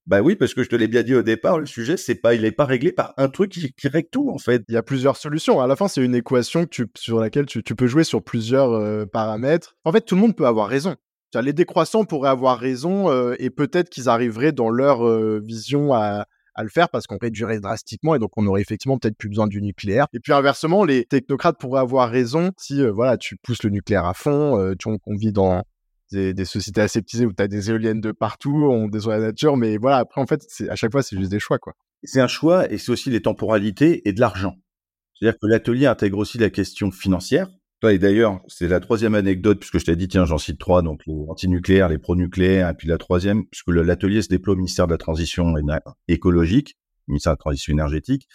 Bah 0.06 0.22
oui, 0.22 0.36
parce 0.36 0.54
que 0.54 0.64
je 0.64 0.70
te 0.70 0.76
l'ai 0.76 0.88
bien 0.88 1.02
dit 1.02 1.16
au 1.16 1.24
départ, 1.24 1.58
le 1.58 1.66
sujet, 1.66 1.98
c'est 1.98 2.16
pas, 2.16 2.36
il 2.36 2.46
est 2.46 2.52
pas 2.52 2.66
réglé 2.66 2.92
par 2.92 3.16
un 3.18 3.28
truc 3.28 3.52
qui, 3.52 3.88
règle 3.88 4.10
tout, 4.12 4.30
en 4.30 4.38
fait. 4.38 4.64
Il 4.70 4.76
y 4.76 4.78
a 4.78 4.84
plusieurs 4.84 5.18
solutions. 5.18 5.60
À 5.60 5.68
la 5.68 5.76
fin, 5.76 5.88
c'est 5.88 6.06
une 6.06 6.14
équation 6.14 6.68
sur 6.96 7.20
laquelle 7.20 7.48
tu, 7.48 7.64
peux 7.64 7.88
jouer 7.88 8.04
sur 8.04 8.24
plusieurs 8.24 8.72
euh, 8.72 9.06
paramètres. 9.08 9.76
En 9.84 9.92
fait, 9.92 10.02
tout 10.02 10.14
le 10.14 10.22
monde 10.22 10.36
peut 10.36 10.46
avoir 10.46 10.70
raison 10.70 10.96
les 11.42 11.54
décroissants 11.54 12.06
pourraient 12.06 12.30
avoir 12.30 12.60
raison 12.60 13.10
euh, 13.10 13.36
et 13.39 13.50
peut-être 13.50 13.89
qu'ils 13.89 14.10
arriveraient 14.10 14.51
dans 14.51 14.70
leur 14.70 15.06
euh, 15.06 15.42
vision 15.44 15.94
à, 15.94 16.25
le 16.58 16.70
faire 16.70 16.88
parce 16.88 17.06
qu'on 17.06 17.18
réduirait 17.18 17.60
drastiquement 17.60 18.15
et 18.15 18.20
donc 18.20 18.32
on 18.38 18.48
aurait 18.48 18.62
effectivement 18.62 18.98
peut-être 18.98 19.18
plus 19.18 19.27
besoin 19.27 19.48
du 19.48 19.62
nucléaire. 19.62 20.08
Et 20.13 20.20
puis 20.22 20.32
inversement, 20.32 20.86
les 20.86 21.04
technocrates 21.04 21.60
pourraient 21.60 21.82
avoir 21.82 22.10
raison 22.10 22.51
si 22.58 22.82
euh, 22.82 22.92
voilà, 22.92 23.18
tu 23.18 23.36
pousses 23.36 23.63
le 23.63 23.72
nucléaire 23.72 24.06
à 24.06 24.13
fond, 24.13 24.74
tu, 24.80 24.88
on, 24.88 25.15
vit 25.15 25.34
dans 25.34 25.63
des, 26.12 26.46
sociétés 26.46 26.80
aseptisées 26.80 27.25
où 27.25 27.34
tu 27.34 27.44
as 27.44 27.50
des 27.50 27.72
éoliennes 27.72 28.00
de 28.00 28.13
partout, 28.13 28.56
on 28.72 28.88
détruit 28.88 29.12
la 29.12 29.20
nature, 29.20 29.58
mais 29.58 29.77
voilà, 29.77 29.98
après 29.98 30.22
en 30.22 30.27
fait, 30.27 30.48
à 30.70 30.75
chaque 30.75 30.94
fois, 30.94 31.04
c'est 31.04 31.18
juste 31.18 31.32
des 31.32 31.39
choix 31.39 31.60
quoi. 31.60 31.74
C'est 32.04 32.22
un 32.22 32.27
choix 32.27 32.72
et 32.72 32.77
c'est 32.77 32.92
aussi 32.92 33.10
les 33.10 33.22
temporalités 33.22 34.08
et 34.08 34.13
de 34.13 34.22
l'argent. 34.22 34.56
C'est-à-dire 35.15 35.39
que 35.42 35.48
l'atelier 35.48 35.88
intègre 35.88 36.20
aussi 36.20 36.38
la 36.38 36.50
question 36.50 36.92
financière, 36.92 37.50
et 37.94 38.00
d'ailleurs, 38.00 38.42
c'est 38.48 38.68
la 38.68 38.80
troisième 38.80 39.15
anecdote, 39.15 39.60
puisque 39.60 39.80
je 39.80 39.86
t'ai 39.86 39.96
dit, 39.96 40.08
tiens, 40.08 40.25
j'en 40.25 40.38
cite 40.38 40.60
trois, 40.60 40.82
donc 40.82 41.01
les 41.06 41.25
antinucléaires, 41.30 41.89
les 41.89 41.98
pro-nucléaires, 41.98 42.70
et 42.70 42.74
puis 42.74 42.88
la 42.88 42.98
troisième, 42.98 43.46
puisque 43.48 43.70
l'atelier 43.70 44.22
se 44.22 44.30
déploie 44.30 44.54
au 44.54 44.58
ministère 44.58 44.88
de 44.88 44.92
la 44.92 44.98
Transition 44.98 45.54
écologique, 46.08 46.77
ministère 47.08 47.34
de 47.34 47.36
la 47.36 47.42
Transition 47.42 47.74
énergétique. 47.74 48.27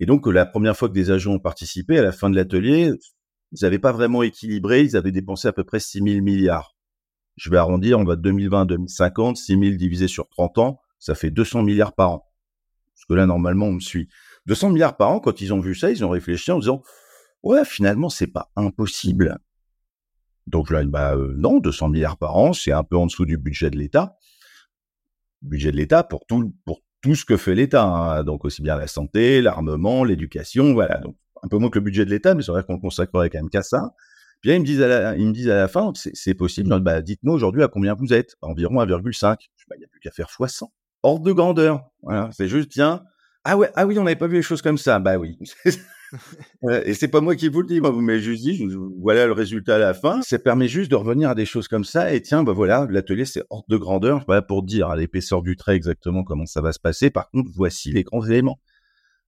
Et 0.00 0.06
donc, 0.06 0.26
la 0.26 0.46
première 0.46 0.76
fois 0.76 0.88
que 0.88 0.94
des 0.94 1.10
agents 1.10 1.34
ont 1.34 1.38
participé, 1.38 1.98
à 1.98 2.02
la 2.02 2.12
fin 2.12 2.30
de 2.30 2.36
l'atelier, 2.36 2.92
ils 3.52 3.58
n'avaient 3.62 3.78
pas 3.78 3.92
vraiment 3.92 4.22
équilibré, 4.22 4.82
ils 4.82 4.96
avaient 4.96 5.12
dépensé 5.12 5.48
à 5.48 5.52
peu 5.52 5.64
près 5.64 5.80
6 5.80 6.02
000 6.02 6.22
milliards. 6.22 6.76
Je 7.36 7.50
vais 7.50 7.58
arrondir, 7.58 7.98
on 7.98 8.04
va 8.04 8.16
de 8.16 8.22
2020 8.22 8.62
à 8.62 8.64
2050, 8.64 9.36
6 9.36 9.58
000 9.58 9.76
divisé 9.76 10.08
sur 10.08 10.28
30 10.28 10.58
ans, 10.58 10.80
ça 10.98 11.14
fait 11.14 11.30
200 11.30 11.62
milliards 11.62 11.94
par 11.94 12.10
an. 12.10 12.26
Parce 12.94 13.04
que 13.06 13.14
là, 13.14 13.26
normalement, 13.26 13.66
on 13.66 13.72
me 13.72 13.80
suit. 13.80 14.08
200 14.46 14.70
milliards 14.70 14.96
par 14.96 15.10
an, 15.10 15.20
quand 15.20 15.40
ils 15.40 15.52
ont 15.52 15.60
vu 15.60 15.74
ça, 15.74 15.90
ils 15.90 16.04
ont 16.04 16.10
réfléchi 16.10 16.50
en 16.50 16.58
disant, 16.58 16.82
ouais, 17.42 17.64
finalement, 17.64 18.08
c'est 18.08 18.26
pas 18.26 18.50
impossible. 18.56 19.38
Donc 20.46 20.72
dis, 20.72 20.86
bah 20.86 21.14
euh, 21.14 21.34
non, 21.36 21.58
200 21.58 21.88
milliards 21.88 22.16
par 22.16 22.36
an, 22.36 22.52
c'est 22.52 22.72
un 22.72 22.82
peu 22.82 22.96
en 22.96 23.06
dessous 23.06 23.26
du 23.26 23.38
budget 23.38 23.70
de 23.70 23.76
l'État. 23.76 24.16
Budget 25.42 25.72
de 25.72 25.76
l'État 25.76 26.02
pour 26.02 26.26
tout, 26.26 26.54
pour 26.64 26.80
tout 27.02 27.14
ce 27.14 27.24
que 27.24 27.36
fait 27.36 27.54
l'État, 27.54 27.84
hein. 27.84 28.24
donc 28.24 28.44
aussi 28.44 28.62
bien 28.62 28.76
la 28.76 28.86
santé, 28.86 29.40
l'armement, 29.40 30.04
l'éducation, 30.04 30.72
voilà. 30.74 30.98
Donc 30.98 31.16
un 31.42 31.48
peu 31.48 31.58
moins 31.58 31.70
que 31.70 31.78
le 31.78 31.84
budget 31.84 32.04
de 32.04 32.10
l'État, 32.10 32.34
mais 32.34 32.42
c'est 32.42 32.52
vrai 32.52 32.64
qu'on 32.64 32.78
consacrerait 32.78 33.30
quand 33.30 33.38
même 33.38 33.50
qu'à 33.50 33.62
ça. 33.62 33.94
Puis 34.40 34.50
là, 34.50 34.56
ils 34.56 34.60
me 34.60 34.66
disent 34.66 34.82
à 34.82 34.88
la, 34.88 35.16
ils 35.16 35.26
me 35.26 35.32
disent 35.32 35.50
à 35.50 35.56
la 35.56 35.68
fin, 35.68 35.92
c'est 35.94 36.34
possible. 36.34 36.78
bah, 36.80 37.02
dites-moi 37.02 37.34
aujourd'hui 37.34 37.62
à 37.62 37.68
combien 37.68 37.94
vous 37.94 38.12
êtes. 38.12 38.36
Environ 38.40 38.82
1,5. 38.82 39.22
Bah, 39.22 39.36
il 39.76 39.78
n'y 39.78 39.84
a 39.84 39.88
plus 39.88 40.00
qu'à 40.00 40.10
faire 40.10 40.30
fois 40.30 40.48
100. 40.48 40.72
ordre 41.02 41.24
de 41.24 41.32
grandeur. 41.32 41.90
Voilà, 42.02 42.30
c'est 42.32 42.48
juste 42.48 42.70
tiens, 42.70 43.04
ah 43.44 43.56
ouais, 43.56 43.70
ah 43.74 43.86
oui, 43.86 43.98
on 43.98 44.04
n'avait 44.04 44.16
pas 44.16 44.26
vu 44.26 44.36
les 44.36 44.42
choses 44.42 44.62
comme 44.62 44.78
ça. 44.78 44.98
Bah 44.98 45.16
oui. 45.16 45.38
et 46.84 46.94
c'est 46.94 47.08
pas 47.08 47.20
moi 47.20 47.36
qui 47.36 47.48
vous 47.48 47.60
le 47.60 47.66
dis, 47.66 47.80
moi, 47.80 47.90
vous 47.90 48.00
m'avez 48.00 48.20
juste 48.20 48.42
dit, 48.42 48.66
voilà 49.00 49.26
le 49.26 49.32
résultat 49.32 49.76
à 49.76 49.78
la 49.78 49.94
fin. 49.94 50.22
Ça 50.22 50.38
permet 50.38 50.68
juste 50.68 50.90
de 50.90 50.96
revenir 50.96 51.30
à 51.30 51.34
des 51.34 51.46
choses 51.46 51.68
comme 51.68 51.84
ça. 51.84 52.12
Et 52.12 52.22
tiens, 52.22 52.42
bah 52.42 52.52
voilà, 52.52 52.86
l'atelier, 52.90 53.24
c'est 53.24 53.42
ordre 53.50 53.66
de 53.68 53.76
grandeur. 53.76 54.24
Voilà 54.26 54.42
pour 54.42 54.62
dire 54.62 54.88
à 54.88 54.96
l'épaisseur 54.96 55.42
du 55.42 55.56
trait 55.56 55.76
exactement 55.76 56.24
comment 56.24 56.46
ça 56.46 56.60
va 56.60 56.72
se 56.72 56.80
passer. 56.80 57.10
Par 57.10 57.30
contre, 57.30 57.50
voici 57.54 57.92
les 57.92 58.02
grands 58.02 58.24
éléments. 58.26 58.60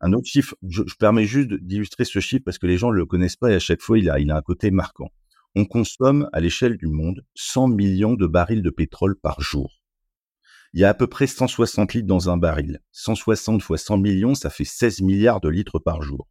Un 0.01 0.13
autre 0.13 0.27
chiffre, 0.27 0.57
je, 0.69 0.83
je 0.87 0.97
permets 0.97 1.27
juste 1.27 1.53
d'illustrer 1.55 2.05
ce 2.05 2.19
chiffre 2.19 2.43
parce 2.45 2.59
que 2.59 2.67
les 2.67 2.77
gens 2.77 2.91
ne 2.91 2.97
le 2.97 3.07
connaissent 3.07 3.37
pas 3.37 3.53
et 3.53 3.55
à 3.55 3.61
chaque 3.61 3.81
fois, 3.81 3.99
il 3.99 4.11
a, 4.11 4.19
il 4.19 4.31
a 4.31 4.37
un 4.37 4.43
côté 4.43 4.71
marquant. 4.73 5.09
On 5.55 5.65
consomme 5.65 6.29
à 6.33 6.41
l'échelle 6.41 6.77
du 6.77 6.87
monde 6.87 7.25
100 7.35 7.69
millions 7.69 8.15
de 8.15 8.27
barils 8.27 8.63
de 8.63 8.71
pétrole 8.71 9.17
par 9.17 9.41
jour. 9.41 9.83
Il 10.75 10.81
y 10.81 10.85
a 10.85 10.89
à 10.89 10.95
peu 10.95 11.07
près 11.07 11.27
160 11.27 11.93
litres 11.93 12.07
dans 12.07 12.31
un 12.31 12.39
baril. 12.39 12.81
160 12.93 13.63
fois 13.63 13.77
100 13.77 13.99
millions, 13.99 14.35
ça 14.35 14.49
fait 14.49 14.65
16 14.65 15.03
milliards 15.03 15.43
de 15.43 15.51
litres 15.51 15.79
par 15.79 16.01
jour. 16.01 16.27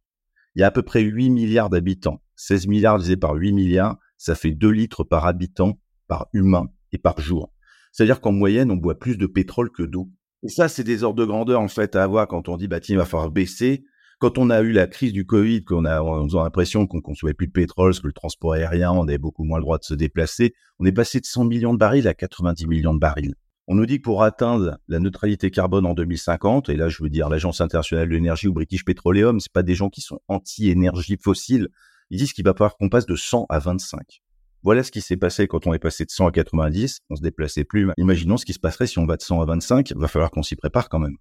Il 0.54 0.60
y 0.60 0.62
a 0.62 0.66
à 0.66 0.70
peu 0.70 0.82
près 0.82 1.00
8 1.00 1.30
milliards 1.30 1.70
d'habitants. 1.70 2.22
16 2.36 2.66
milliards 2.66 2.98
divisé 2.98 3.16
par 3.16 3.34
8 3.34 3.52
milliards, 3.52 3.96
ça 4.18 4.34
fait 4.34 4.52
2 4.52 4.68
litres 4.68 5.04
par 5.04 5.26
habitant, 5.26 5.78
par 6.08 6.28
humain 6.32 6.68
et 6.92 6.98
par 6.98 7.20
jour. 7.20 7.52
C'est-à-dire 7.92 8.20
qu'en 8.20 8.32
moyenne, 8.32 8.70
on 8.70 8.76
boit 8.76 8.98
plus 8.98 9.16
de 9.16 9.26
pétrole 9.26 9.70
que 9.70 9.82
d'eau. 9.82 10.10
Et 10.42 10.48
ça, 10.48 10.68
c'est 10.68 10.84
des 10.84 11.04
ordres 11.04 11.20
de 11.20 11.24
grandeur, 11.24 11.60
en 11.60 11.68
fait, 11.68 11.94
à 11.94 12.02
avoir 12.02 12.26
quand 12.26 12.48
on 12.48 12.56
dit, 12.56 12.68
bah, 12.68 12.80
tiens, 12.80 12.96
il 12.96 12.98
va 12.98 13.04
falloir 13.04 13.30
baisser. 13.30 13.84
Quand 14.18 14.38
on 14.38 14.50
a 14.50 14.60
eu 14.60 14.72
la 14.72 14.86
crise 14.86 15.12
du 15.12 15.26
Covid, 15.26 15.64
qu'on 15.64 15.84
a, 15.84 16.00
on 16.00 16.28
a 16.28 16.44
l'impression 16.44 16.86
qu'on 16.86 17.00
consommait 17.00 17.34
plus 17.34 17.48
de 17.48 17.52
pétrole, 17.52 17.94
que 17.94 18.06
le 18.06 18.12
transport 18.12 18.52
aérien, 18.52 18.92
on 18.92 19.08
avait 19.08 19.18
beaucoup 19.18 19.44
moins 19.44 19.58
le 19.58 19.62
droit 19.64 19.78
de 19.78 19.84
se 19.84 19.94
déplacer. 19.94 20.54
On 20.78 20.84
est 20.84 20.92
passé 20.92 21.20
de 21.20 21.26
100 21.26 21.44
millions 21.44 21.72
de 21.72 21.78
barils 21.78 22.08
à 22.08 22.14
90 22.14 22.66
millions 22.66 22.94
de 22.94 22.98
barils. 22.98 23.34
On 23.72 23.74
nous 23.74 23.86
dit 23.86 23.96
que 23.96 24.02
pour 24.02 24.22
atteindre 24.22 24.78
la 24.86 24.98
neutralité 24.98 25.50
carbone 25.50 25.86
en 25.86 25.94
2050, 25.94 26.68
et 26.68 26.76
là 26.76 26.90
je 26.90 27.02
veux 27.02 27.08
dire 27.08 27.30
l'Agence 27.30 27.62
internationale 27.62 28.06
de 28.06 28.12
l'énergie 28.12 28.46
ou 28.46 28.52
British 28.52 28.84
Petroleum, 28.84 29.40
c'est 29.40 29.50
pas 29.50 29.62
des 29.62 29.74
gens 29.74 29.88
qui 29.88 30.02
sont 30.02 30.20
anti-énergie 30.28 31.16
fossile. 31.18 31.68
Ils 32.10 32.18
disent 32.18 32.34
qu'il 32.34 32.44
va 32.44 32.52
falloir 32.52 32.76
qu'on 32.76 32.90
passe 32.90 33.06
de 33.06 33.16
100 33.16 33.46
à 33.48 33.60
25. 33.60 34.20
Voilà 34.62 34.82
ce 34.82 34.90
qui 34.90 35.00
s'est 35.00 35.16
passé 35.16 35.46
quand 35.46 35.66
on 35.66 35.72
est 35.72 35.78
passé 35.78 36.04
de 36.04 36.10
100 36.10 36.26
à 36.26 36.32
90. 36.32 36.98
On 37.08 37.16
se 37.16 37.22
déplaçait 37.22 37.64
plus. 37.64 37.88
Imaginons 37.96 38.36
ce 38.36 38.44
qui 38.44 38.52
se 38.52 38.58
passerait 38.58 38.86
si 38.86 38.98
on 38.98 39.06
va 39.06 39.16
de 39.16 39.22
100 39.22 39.40
à 39.40 39.46
25. 39.46 39.88
Il 39.88 39.96
va 39.96 40.06
falloir 40.06 40.30
qu'on 40.30 40.42
s'y 40.42 40.54
prépare 40.54 40.90
quand 40.90 40.98
même. 40.98 41.16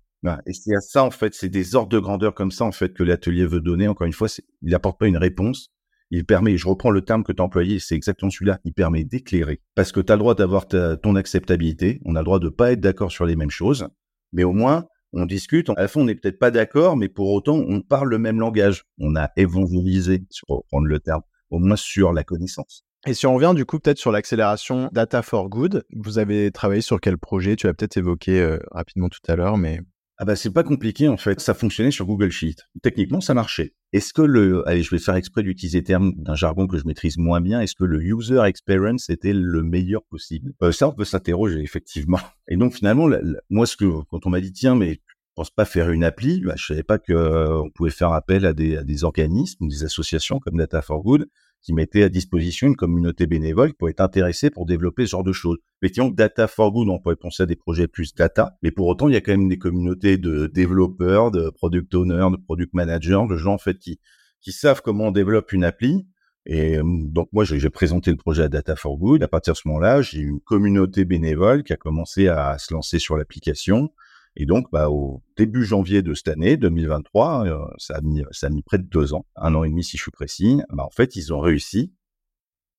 Et 0.46 0.52
c'est 0.52 0.76
à 0.76 0.82
ça, 0.82 1.06
en 1.06 1.12
fait, 1.12 1.34
c'est 1.34 1.48
des 1.48 1.76
ordres 1.76 1.88
de 1.88 2.00
grandeur 2.00 2.34
comme 2.36 2.52
ça, 2.52 2.66
en 2.66 2.74
fait, 2.74 2.94
que 2.94 3.04
l'atelier 3.04 3.46
veut 3.46 3.62
donner. 3.62 3.88
Encore 3.88 4.08
une 4.08 4.14
fois, 4.14 4.28
il 4.62 4.72
n'apporte 4.72 5.00
pas 5.00 5.08
une 5.08 5.16
réponse. 5.16 5.70
Il 6.12 6.26
permet, 6.26 6.58
je 6.58 6.68
reprends 6.68 6.92
le 6.92 7.02
terme 7.02 7.24
que 7.24 7.32
tu 7.32 7.42
as 7.42 7.46
employé, 7.46 7.80
c'est 7.80 7.96
exactement 7.96 8.30
celui-là, 8.30 8.60
il 8.66 8.74
permet 8.74 9.04
d'éclairer. 9.04 9.62
Parce 9.76 9.92
que 9.92 10.02
tu 10.02 10.12
as 10.12 10.16
le 10.16 10.20
droit 10.20 10.36
d'avoir 10.36 10.68
ton 10.68 11.16
acceptabilité, 11.16 12.02
on 12.06 12.16
a 12.16 12.20
le 12.20 12.26
droit 12.26 12.40
de 12.40 12.50
pas 12.50 12.74
être 12.74 12.82
d'accord 12.82 13.12
sur 13.12 13.26
les 13.26 13.36
mêmes 13.36 13.50
choses, 13.50 13.88
mais 14.34 14.44
au 14.44 14.52
moins, 14.52 14.86
on 15.14 15.26
discute. 15.26 15.70
À 15.70 15.74
la 15.82 15.88
fin, 15.88 16.02
on 16.02 16.06
n'est 16.06 16.16
peut-être 16.16 16.40
pas 16.40 16.52
d'accord, 16.52 16.96
mais 16.98 17.10
pour 17.10 17.32
autant, 17.32 17.58
on 17.58 17.82
parle 17.82 18.10
le 18.10 18.18
même 18.18 18.40
langage. 18.40 18.84
On 18.98 19.16
a 19.16 19.30
évangélisé, 19.36 20.24
pour 20.48 20.58
reprendre 20.58 20.88
le 20.88 21.00
terme, 21.00 21.22
au 21.50 21.60
moins 21.60 21.76
sur 21.76 22.14
la 22.14 22.24
connaissance. 22.24 22.86
Et 23.08 23.14
si 23.14 23.26
on 23.26 23.34
revient 23.34 23.54
du 23.56 23.66
coup 23.66 23.80
peut-être 23.80 23.98
sur 23.98 24.12
l'accélération 24.12 24.90
Data 24.92 25.24
for 25.24 25.50
Good, 25.50 25.86
vous 25.96 26.20
avez 26.20 26.52
travaillé 26.52 26.82
sur 26.82 27.02
quel 27.02 27.18
projet? 27.18 27.56
Tu 27.56 27.68
as 27.68 27.74
peut-être 27.74 27.98
évoqué 27.98 28.40
euh, 28.40 28.60
rapidement 28.70 29.10
tout 29.10 29.20
à 29.28 29.36
l'heure, 29.36 29.58
mais 29.58 29.82
ah 30.22 30.26
bah 30.26 30.36
c'est 30.36 30.54
pas 30.54 30.62
compliqué 30.62 31.08
en 31.08 31.18
fait, 31.18 31.40
ça 31.40 31.56
fonctionnait 31.56 31.90
sur 31.90 32.06
Google 32.06 32.30
Sheet. 32.30 32.58
Techniquement 32.84 33.22
ça 33.22 33.34
marchait. 33.34 33.74
Est-ce 33.92 34.14
que 34.14 34.22
le 34.22 34.62
allez, 34.68 34.84
je 34.84 34.92
vais 34.92 35.00
faire 35.00 35.16
exprès 35.16 35.42
d'utiliser 35.42 35.84
terme 35.84 36.14
d'un 36.16 36.36
jargon 36.36 36.68
que 36.68 36.78
je 36.78 36.86
maîtrise 36.86 37.18
moins 37.18 37.42
bien, 37.42 37.60
est-ce 37.60 37.74
que 37.74 37.86
le 37.86 38.04
user 38.04 38.40
experience 38.46 39.10
était 39.10 39.34
le 39.34 39.64
meilleur 39.64 40.04
possible? 40.04 40.54
Euh, 40.62 40.72
Ça 40.72 40.88
on 40.88 40.92
peut 40.92 41.06
s'interroger 41.06 41.62
effectivement. 41.62 42.20
Et 42.48 42.56
donc 42.56 42.76
finalement 42.76 43.10
moi 43.50 43.66
ce 43.66 43.76
que 43.76 43.86
quand 44.12 44.28
on 44.28 44.30
m'a 44.30 44.42
dit 44.42 44.54
tiens 44.54 44.76
mais 44.76 44.94
je 44.94 45.34
pense 45.34 45.50
pas 45.50 45.66
faire 45.66 45.90
une 45.90 46.04
appli, 46.04 46.42
bah, 46.42 46.54
je 46.56 46.68
savais 46.68 46.84
pas 46.84 47.00
que 47.00 47.14
euh, 47.14 47.60
on 47.60 47.72
pouvait 47.72 47.90
faire 47.90 48.12
appel 48.12 48.46
à 48.46 48.54
des, 48.54 48.78
à 48.78 48.84
des 48.84 49.04
organismes, 49.04 49.68
des 49.70 49.84
associations 49.84 50.40
comme 50.40 50.58
Data 50.58 50.84
for 50.84 51.02
Good 51.02 51.28
qui 51.62 51.74
mettait 51.74 52.04
à 52.04 52.10
disposition 52.10 52.68
une 52.68 52.76
communauté 52.76 53.28
bénévole 53.28 53.70
qui 53.70 53.76
pouvait 53.76 53.92
être 53.92 54.02
intéressée 54.02 54.50
pour 54.50 54.66
développer 54.66 55.06
ce 55.06 55.12
genre 55.12 55.24
de 55.24 55.32
choses. 55.32 55.58
Effectivement, 55.82 56.10
Data 56.10 56.48
for 56.48 56.72
Good, 56.72 56.90
on 56.90 57.00
pourrait 57.00 57.16
penser 57.16 57.44
à 57.44 57.46
des 57.46 57.56
projets 57.56 57.88
plus 57.88 58.16
data, 58.16 58.58
mais 58.64 58.72
pour 58.72 58.88
autant, 58.88 59.08
il 59.08 59.14
y 59.14 59.18
a 59.18 59.22
quand 59.22 59.32
même 59.32 59.50
des 59.50 59.58
communautés 59.58 60.18
de 60.18 60.48
développeurs, 60.48 61.32
de 61.32 61.50
product 61.50 61.94
owners, 61.94 62.30
de 62.32 62.38
product 62.38 62.74
managers, 62.74 63.24
de 63.30 63.36
gens 63.38 63.54
en 63.54 63.58
fait 63.58 63.78
qui 63.78 64.00
qui 64.42 64.52
savent 64.52 64.82
comment 64.82 65.08
on 65.08 65.12
développe 65.12 65.54
une 65.54 65.64
appli. 65.64 66.06
Et 66.46 66.78
euh, 66.78 66.84
donc 66.84 67.30
moi, 67.32 67.44
j'ai 67.46 67.70
présenté 67.70 68.12
le 68.12 68.18
projet 68.18 68.44
à 68.44 68.50
Data 68.50 68.76
for 68.76 68.98
Good. 68.98 69.24
À 69.24 69.28
partir 69.28 69.54
de 69.54 69.58
ce 69.58 69.68
moment-là, 69.68 70.02
j'ai 70.02 70.20
une 70.20 70.40
communauté 70.40 71.06
bénévole 71.06 71.64
qui 71.64 71.74
a 71.74 71.78
commencé 71.78 72.28
à 72.28 72.58
se 72.58 72.74
lancer 72.74 73.00
sur 73.00 73.16
l'application. 73.16 73.92
Et 74.36 74.46
donc, 74.46 74.68
bah, 74.72 74.90
au 74.90 75.22
début 75.38 75.66
janvier 75.66 76.02
de 76.02 76.14
cette 76.14 76.30
année, 76.30 76.58
2023, 76.58 77.46
euh, 77.46 77.60
ça, 77.78 77.96
a 77.96 78.02
mis, 78.02 78.24
ça 78.32 78.48
a 78.48 78.50
mis 78.50 78.64
près 78.64 78.78
de 78.78 78.84
deux 78.84 79.14
ans, 79.14 79.26
un 79.36 79.54
an 79.56 79.64
et 79.64 79.70
demi 79.70 79.84
si 79.84 79.98
je 79.98 80.04
suis 80.04 80.12
précis, 80.12 80.62
bah, 80.70 80.86
en 80.86 80.90
fait, 80.90 81.16
ils 81.16 81.34
ont 81.34 81.40
réussi 81.40 81.94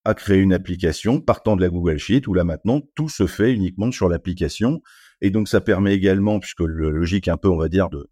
à 0.05 0.15
créer 0.15 0.39
une 0.39 0.53
application 0.53 1.21
partant 1.21 1.55
de 1.55 1.61
la 1.61 1.69
Google 1.69 1.99
Sheet 1.99 2.27
où 2.27 2.35
là 2.35 2.43
maintenant, 2.43 2.81
tout 2.97 3.09
se 3.09 3.27
fait 3.27 3.53
uniquement 3.53 3.93
sur 3.93 4.09
l'application. 4.09 4.83
Et 5.21 5.31
donc, 5.31 5.47
ça 5.47 5.61
permet 5.61 5.95
également, 5.95 6.41
puisque 6.41 6.61
le 6.61 6.91
logique 6.91 7.29
un 7.29 7.37
peu, 7.37 7.49
on 7.49 7.57
va 7.57 7.69
dire, 7.69 7.89
de 7.89 8.11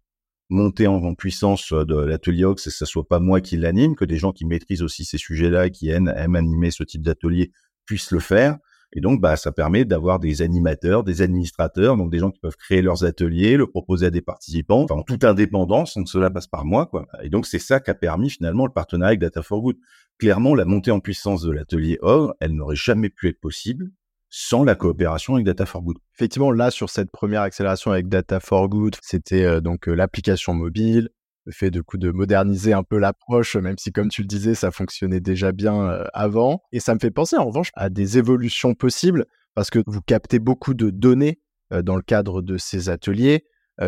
monter 0.49 0.87
en, 0.87 1.15
puissance 1.15 1.73
de 1.73 1.95
l'atelier 1.95 2.45
Ox, 2.45 2.67
et 2.67 2.69
que 2.69 2.75
ce 2.75 2.85
soit 2.85 3.07
pas 3.07 3.19
moi 3.19 3.41
qui 3.41 3.57
l'anime, 3.57 3.95
que 3.95 4.05
des 4.05 4.17
gens 4.17 4.31
qui 4.31 4.45
maîtrisent 4.45 4.83
aussi 4.83 5.05
ces 5.05 5.17
sujets-là 5.17 5.67
et 5.67 5.71
qui 5.71 5.89
aiment, 5.89 6.13
aiment 6.15 6.35
animer 6.35 6.71
ce 6.71 6.83
type 6.83 7.01
d'atelier 7.01 7.51
puissent 7.85 8.11
le 8.11 8.19
faire. 8.19 8.57
Et 8.93 9.01
donc, 9.01 9.21
bah, 9.21 9.37
ça 9.37 9.51
permet 9.51 9.85
d'avoir 9.85 10.19
des 10.19 10.41
animateurs, 10.41 11.03
des 11.03 11.21
administrateurs, 11.21 11.95
donc 11.95 12.11
des 12.11 12.19
gens 12.19 12.31
qui 12.31 12.39
peuvent 12.39 12.57
créer 12.57 12.81
leurs 12.81 13.05
ateliers, 13.05 13.55
le 13.55 13.67
proposer 13.67 14.07
à 14.07 14.09
des 14.09 14.21
participants, 14.21 14.85
en 14.89 15.03
toute 15.03 15.23
indépendance, 15.23 15.95
donc 15.95 16.09
cela 16.09 16.29
passe 16.29 16.47
par 16.47 16.65
moi, 16.65 16.87
quoi. 16.87 17.07
Et 17.23 17.29
donc, 17.29 17.45
c'est 17.45 17.59
ça 17.59 17.79
qui 17.79 17.89
a 17.89 17.95
permis 17.95 18.29
finalement 18.29 18.65
le 18.65 18.73
partenariat 18.73 19.11
avec 19.11 19.19
Data 19.21 19.41
for 19.41 19.61
Good. 19.61 19.77
Clairement, 20.17 20.55
la 20.55 20.65
montée 20.65 20.91
en 20.91 20.99
puissance 20.99 21.41
de 21.41 21.51
l'atelier 21.51 21.97
OR, 22.01 22.35
elle 22.39 22.53
n'aurait 22.53 22.75
jamais 22.75 23.09
pu 23.09 23.29
être 23.29 23.39
possible 23.39 23.91
sans 24.31 24.63
la 24.63 24.75
coopération 24.75 25.35
avec 25.35 25.45
Data 25.45 25.65
for 25.65 25.81
Good. 25.81 25.97
Effectivement, 26.15 26.51
là, 26.51 26.71
sur 26.71 26.89
cette 26.89 27.11
première 27.11 27.41
accélération 27.41 27.91
avec 27.91 28.07
Data 28.07 28.39
for 28.39 28.69
Good, 28.69 28.95
c'était 29.01 29.43
euh, 29.43 29.61
donc 29.61 29.87
euh, 29.87 29.93
l'application 29.93 30.53
mobile, 30.53 31.09
le 31.45 31.51
fait 31.51 31.71
de 31.71 31.81
coup 31.81 31.97
de 31.97 32.11
moderniser 32.11 32.73
un 32.73 32.83
peu 32.83 32.97
l'approche, 32.97 33.55
même 33.55 33.77
si 33.77 33.91
comme 33.91 34.09
tu 34.09 34.21
le 34.21 34.27
disais, 34.27 34.55
ça 34.55 34.71
fonctionnait 34.71 35.19
déjà 35.19 35.51
bien 35.51 36.05
avant. 36.13 36.61
Et 36.71 36.79
ça 36.79 36.93
me 36.93 36.99
fait 36.99 37.11
penser 37.11 37.37
en 37.37 37.45
revanche 37.45 37.71
à 37.75 37.89
des 37.89 38.17
évolutions 38.17 38.73
possibles 38.73 39.25
parce 39.55 39.69
que 39.69 39.79
vous 39.87 40.01
captez 40.01 40.39
beaucoup 40.39 40.73
de 40.73 40.89
données 40.89 41.39
dans 41.71 41.95
le 41.95 42.01
cadre 42.01 42.41
de 42.41 42.57
ces 42.57 42.89
ateliers. 42.89 43.45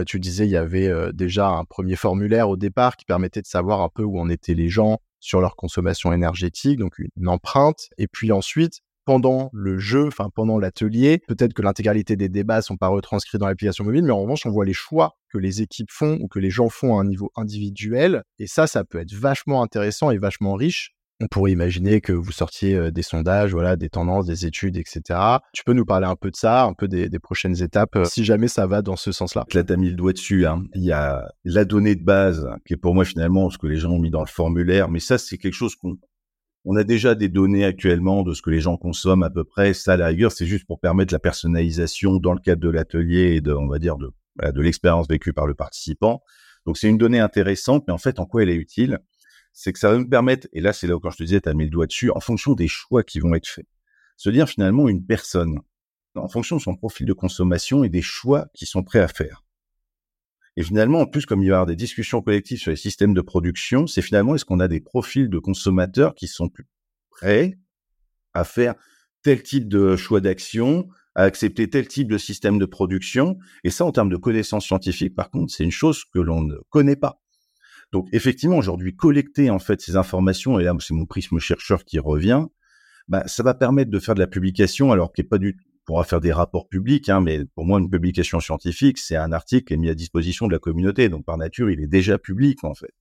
Tu 0.07 0.19
disais 0.19 0.45
il 0.45 0.51
y 0.51 0.57
avait 0.57 0.91
déjà 1.13 1.49
un 1.49 1.65
premier 1.65 1.95
formulaire 1.95 2.49
au 2.49 2.57
départ 2.57 2.97
qui 2.97 3.05
permettait 3.05 3.41
de 3.41 3.47
savoir 3.47 3.81
un 3.81 3.89
peu 3.89 4.03
où 4.03 4.19
en 4.19 4.29
étaient 4.29 4.55
les 4.55 4.69
gens 4.69 4.99
sur 5.19 5.39
leur 5.39 5.55
consommation 5.55 6.11
énergétique, 6.11 6.79
donc 6.79 6.97
une 6.97 7.27
empreinte. 7.27 7.89
Et 7.97 8.07
puis 8.07 8.31
ensuite, 8.31 8.81
pendant 9.05 9.49
le 9.53 9.77
jeu, 9.77 10.07
enfin 10.07 10.29
pendant 10.33 10.57
l'atelier. 10.57 11.21
Peut-être 11.27 11.53
que 11.53 11.61
l'intégralité 11.61 12.15
des 12.15 12.29
débats 12.29 12.61
sont 12.61 12.77
pas 12.77 12.87
retranscrits 12.87 13.37
dans 13.37 13.47
l'application 13.47 13.83
mobile, 13.83 14.03
mais 14.03 14.11
en 14.11 14.21
revanche, 14.21 14.45
on 14.45 14.51
voit 14.51 14.65
les 14.65 14.73
choix 14.73 15.17
que 15.29 15.37
les 15.37 15.61
équipes 15.61 15.91
font 15.91 16.17
ou 16.21 16.27
que 16.27 16.39
les 16.39 16.49
gens 16.49 16.69
font 16.69 16.97
à 16.97 17.01
un 17.01 17.05
niveau 17.05 17.31
individuel. 17.35 18.23
Et 18.39 18.47
ça, 18.47 18.67
ça 18.67 18.83
peut 18.83 18.99
être 18.99 19.13
vachement 19.13 19.63
intéressant 19.63 20.11
et 20.11 20.17
vachement 20.17 20.53
riche. 20.53 20.91
On 21.21 21.27
pourrait 21.27 21.51
imaginer 21.51 22.01
que 22.01 22.11
vous 22.11 22.31
sortiez 22.31 22.75
euh, 22.75 22.91
des 22.91 23.03
sondages, 23.03 23.51
voilà, 23.51 23.75
des 23.75 23.87
tendances, 23.87 24.25
des 24.25 24.45
études, 24.45 24.77
etc. 24.77 25.19
Tu 25.53 25.63
peux 25.63 25.73
nous 25.73 25.85
parler 25.85 26.07
un 26.07 26.15
peu 26.15 26.31
de 26.31 26.35
ça, 26.35 26.63
un 26.63 26.73
peu 26.73 26.87
des, 26.87 27.07
prochaines 27.19 27.61
étapes, 27.61 27.95
euh, 27.95 28.05
si 28.05 28.25
jamais 28.25 28.47
ça 28.47 28.67
va 28.67 28.81
dans 28.81 28.95
ce 28.95 29.11
sens-là. 29.11 29.45
Là, 29.53 29.63
tu 29.63 29.71
as 29.71 29.77
mis 29.77 29.89
le 29.89 29.95
doigt 29.95 30.11
dessus. 30.11 30.45
Hein. 30.45 30.63
Il 30.73 30.83
y 30.83 30.91
a 30.91 31.29
la 31.45 31.65
donnée 31.65 31.95
de 31.95 32.03
base, 32.03 32.49
qui 32.65 32.73
est 32.73 32.77
pour 32.77 32.93
moi 32.93 33.05
finalement 33.05 33.49
ce 33.49 33.57
que 33.57 33.67
les 33.67 33.77
gens 33.77 33.91
ont 33.91 33.99
mis 33.99 34.09
dans 34.09 34.21
le 34.21 34.27
formulaire, 34.27 34.89
mais 34.89 34.99
ça, 34.99 35.17
c'est 35.17 35.37
quelque 35.37 35.53
chose 35.53 35.75
qu'on 35.75 35.97
on 36.65 36.75
a 36.75 36.83
déjà 36.83 37.15
des 37.15 37.29
données 37.29 37.65
actuellement 37.65 38.23
de 38.23 38.33
ce 38.33 38.41
que 38.41 38.49
les 38.49 38.61
gens 38.61 38.77
consomment 38.77 39.23
à 39.23 39.29
peu 39.29 39.43
près. 39.43 39.73
Ça, 39.73 39.93
à 39.93 39.97
la 39.97 40.07
rigueur, 40.07 40.31
c'est 40.31 40.45
juste 40.45 40.65
pour 40.65 40.79
permettre 40.79 41.13
la 41.13 41.19
personnalisation 41.19 42.17
dans 42.17 42.33
le 42.33 42.39
cadre 42.39 42.61
de 42.61 42.69
l'atelier 42.69 43.35
et 43.35 43.41
de, 43.41 43.51
on 43.51 43.67
va 43.67 43.79
dire, 43.79 43.97
de, 43.97 44.11
de 44.41 44.61
l'expérience 44.61 45.07
vécue 45.07 45.33
par 45.33 45.45
le 45.45 45.55
participant. 45.55 46.23
Donc, 46.65 46.77
c'est 46.77 46.87
une 46.87 46.97
donnée 46.97 47.19
intéressante, 47.19 47.83
mais 47.87 47.93
en 47.93 47.97
fait, 47.97 48.19
en 48.19 48.25
quoi 48.25 48.43
elle 48.43 48.49
est 48.49 48.55
utile? 48.55 48.99
C'est 49.51 49.73
que 49.73 49.79
ça 49.79 49.91
va 49.91 49.99
me 49.99 50.07
permettre, 50.07 50.47
et 50.53 50.61
là, 50.61 50.73
c'est 50.73 50.87
là 50.87 50.95
où 50.95 50.99
quand 50.99 51.11
je 51.11 51.17
te 51.17 51.23
disais, 51.23 51.41
tu 51.41 51.49
as 51.49 51.53
mis 51.53 51.65
le 51.65 51.69
doigt 51.69 51.85
dessus, 51.85 52.09
en 52.11 52.19
fonction 52.19 52.53
des 52.53 52.67
choix 52.67 53.03
qui 53.03 53.19
vont 53.19 53.35
être 53.35 53.47
faits. 53.47 53.67
Se 54.15 54.29
dire 54.29 54.47
finalement 54.47 54.87
une 54.87 55.05
personne, 55.05 55.59
en 56.15 56.27
fonction 56.27 56.55
de 56.55 56.61
son 56.61 56.75
profil 56.75 57.05
de 57.05 57.13
consommation 57.13 57.83
et 57.83 57.89
des 57.89 58.01
choix 58.01 58.47
qui 58.53 58.65
sont 58.65 58.83
prêts 58.83 58.99
à 58.99 59.07
faire. 59.07 59.43
Et 60.55 60.63
finalement, 60.63 61.01
en 61.01 61.05
plus, 61.07 61.25
comme 61.25 61.41
il 61.41 61.47
va 61.47 61.53
y 61.53 61.53
avoir 61.53 61.65
des 61.65 61.75
discussions 61.75 62.21
collectives 62.21 62.59
sur 62.59 62.71
les 62.71 62.77
systèmes 62.77 63.13
de 63.13 63.21
production, 63.21 63.87
c'est 63.87 64.01
finalement 64.01 64.35
est-ce 64.35 64.45
qu'on 64.45 64.59
a 64.59 64.67
des 64.67 64.81
profils 64.81 65.29
de 65.29 65.39
consommateurs 65.39 66.13
qui 66.13 66.27
sont 66.27 66.49
plus 66.49 66.67
prêts 67.09 67.57
à 68.33 68.43
faire 68.43 68.75
tel 69.23 69.41
type 69.41 69.67
de 69.67 69.95
choix 69.95 70.21
d'action, 70.21 70.87
à 71.15 71.23
accepter 71.23 71.69
tel 71.69 71.87
type 71.87 72.07
de 72.07 72.19
système 72.19 72.59
de 72.59 72.65
production? 72.65 73.37
Et 73.63 73.71
ça, 73.71 73.85
en 73.85 73.91
termes 73.91 74.09
de 74.09 74.17
connaissances 74.17 74.65
scientifiques, 74.65 75.15
par 75.15 75.31
contre, 75.31 75.51
c'est 75.51 75.63
une 75.63 75.71
chose 75.71 76.03
que 76.05 76.19
l'on 76.19 76.41
ne 76.41 76.57
connaît 76.69 76.95
pas. 76.95 77.19
Donc, 77.91 78.07
effectivement, 78.11 78.57
aujourd'hui, 78.57 78.95
collecter 78.95 79.49
en 79.49 79.59
fait 79.59 79.81
ces 79.81 79.95
informations, 79.95 80.59
et 80.59 80.63
là, 80.63 80.75
c'est 80.79 80.93
mon 80.93 81.05
prisme 81.05 81.39
chercheur 81.39 81.83
qui 81.83 81.97
revient, 81.99 82.45
bah, 83.07 83.23
ça 83.27 83.43
va 83.43 83.53
permettre 83.53 83.91
de 83.91 83.99
faire 83.99 84.15
de 84.15 84.19
la 84.19 84.27
publication, 84.27 84.91
alors 84.91 85.13
qui 85.13 85.21
est 85.21 85.25
pas 85.25 85.37
du 85.37 85.57
pourra 85.85 86.03
faire 86.03 86.21
des 86.21 86.31
rapports 86.31 86.67
publics, 86.67 87.09
hein, 87.09 87.21
mais 87.21 87.45
pour 87.55 87.65
moi, 87.65 87.79
une 87.79 87.89
publication 87.89 88.39
scientifique, 88.39 88.97
c'est 88.97 89.15
un 89.15 89.31
article 89.31 89.65
qui 89.65 89.73
est 89.73 89.77
mis 89.77 89.89
à 89.89 89.95
disposition 89.95 90.47
de 90.47 90.53
la 90.53 90.59
communauté. 90.59 91.09
Donc, 91.09 91.25
par 91.25 91.37
nature, 91.37 91.69
il 91.69 91.81
est 91.81 91.87
déjà 91.87 92.17
public, 92.17 92.63
en 92.63 92.73
fait. 92.73 92.93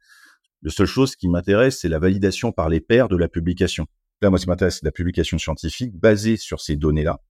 La 0.62 0.70
seule 0.70 0.86
chose 0.86 1.16
qui 1.16 1.28
m'intéresse, 1.28 1.80
c'est 1.80 1.88
la 1.88 1.98
validation 1.98 2.52
par 2.52 2.68
les 2.68 2.80
pairs 2.80 3.08
de 3.08 3.16
la 3.16 3.28
publication. 3.28 3.86
Là, 4.20 4.30
moi, 4.30 4.38
ce 4.38 4.44
qui 4.44 4.50
m'intéresse, 4.50 4.78
c'est 4.80 4.84
la 4.84 4.92
publication 4.92 5.38
scientifique 5.38 5.94
basée 5.94 6.36
sur 6.36 6.60
ces 6.60 6.76
données-là. 6.76 7.20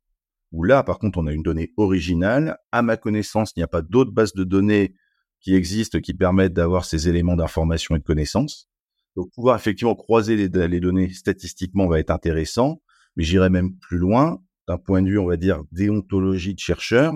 Où 0.53 0.65
là, 0.65 0.83
par 0.83 0.99
contre, 0.99 1.19
on 1.19 1.27
a 1.27 1.33
une 1.33 1.43
donnée 1.43 1.73
originale. 1.79 2.59
À 2.73 2.83
ma 2.83 2.97
connaissance, 2.97 3.53
il 3.57 3.61
n'y 3.61 3.65
a 3.65 3.69
pas 3.69 3.81
d'autres 3.81 4.11
bases 4.11 4.35
de 4.35 4.45
données 4.45 4.95
qui 5.41 5.55
existent 5.55 5.99
qui 6.01 6.15
permettent 6.15 6.53
d'avoir 6.53 6.85
ces 6.85 7.09
éléments 7.09 7.37
d'information 7.37 7.97
et 7.97 7.99
de 7.99 8.05
connaissance. 8.05 8.69
Donc, 9.17 9.31
pouvoir 9.35 9.57
effectivement 9.57 9.95
croiser 9.95 10.37
les, 10.37 10.69
les 10.69 10.81
données 10.81 11.11
statistiquement 11.13 11.87
va 11.87 11.99
être 11.99 12.11
intéressant, 12.11 12.83
mais 13.17 13.25
j'irai 13.25 13.51
même 13.51 13.77
plus 13.79 13.99
loin 13.99 14.43
d'un 14.73 14.79
point 14.79 15.03
de 15.03 15.09
vue, 15.09 15.19
on 15.19 15.27
va 15.27 15.37
dire, 15.37 15.63
déontologie 15.71 16.55
de 16.55 16.59
chercheurs. 16.59 17.13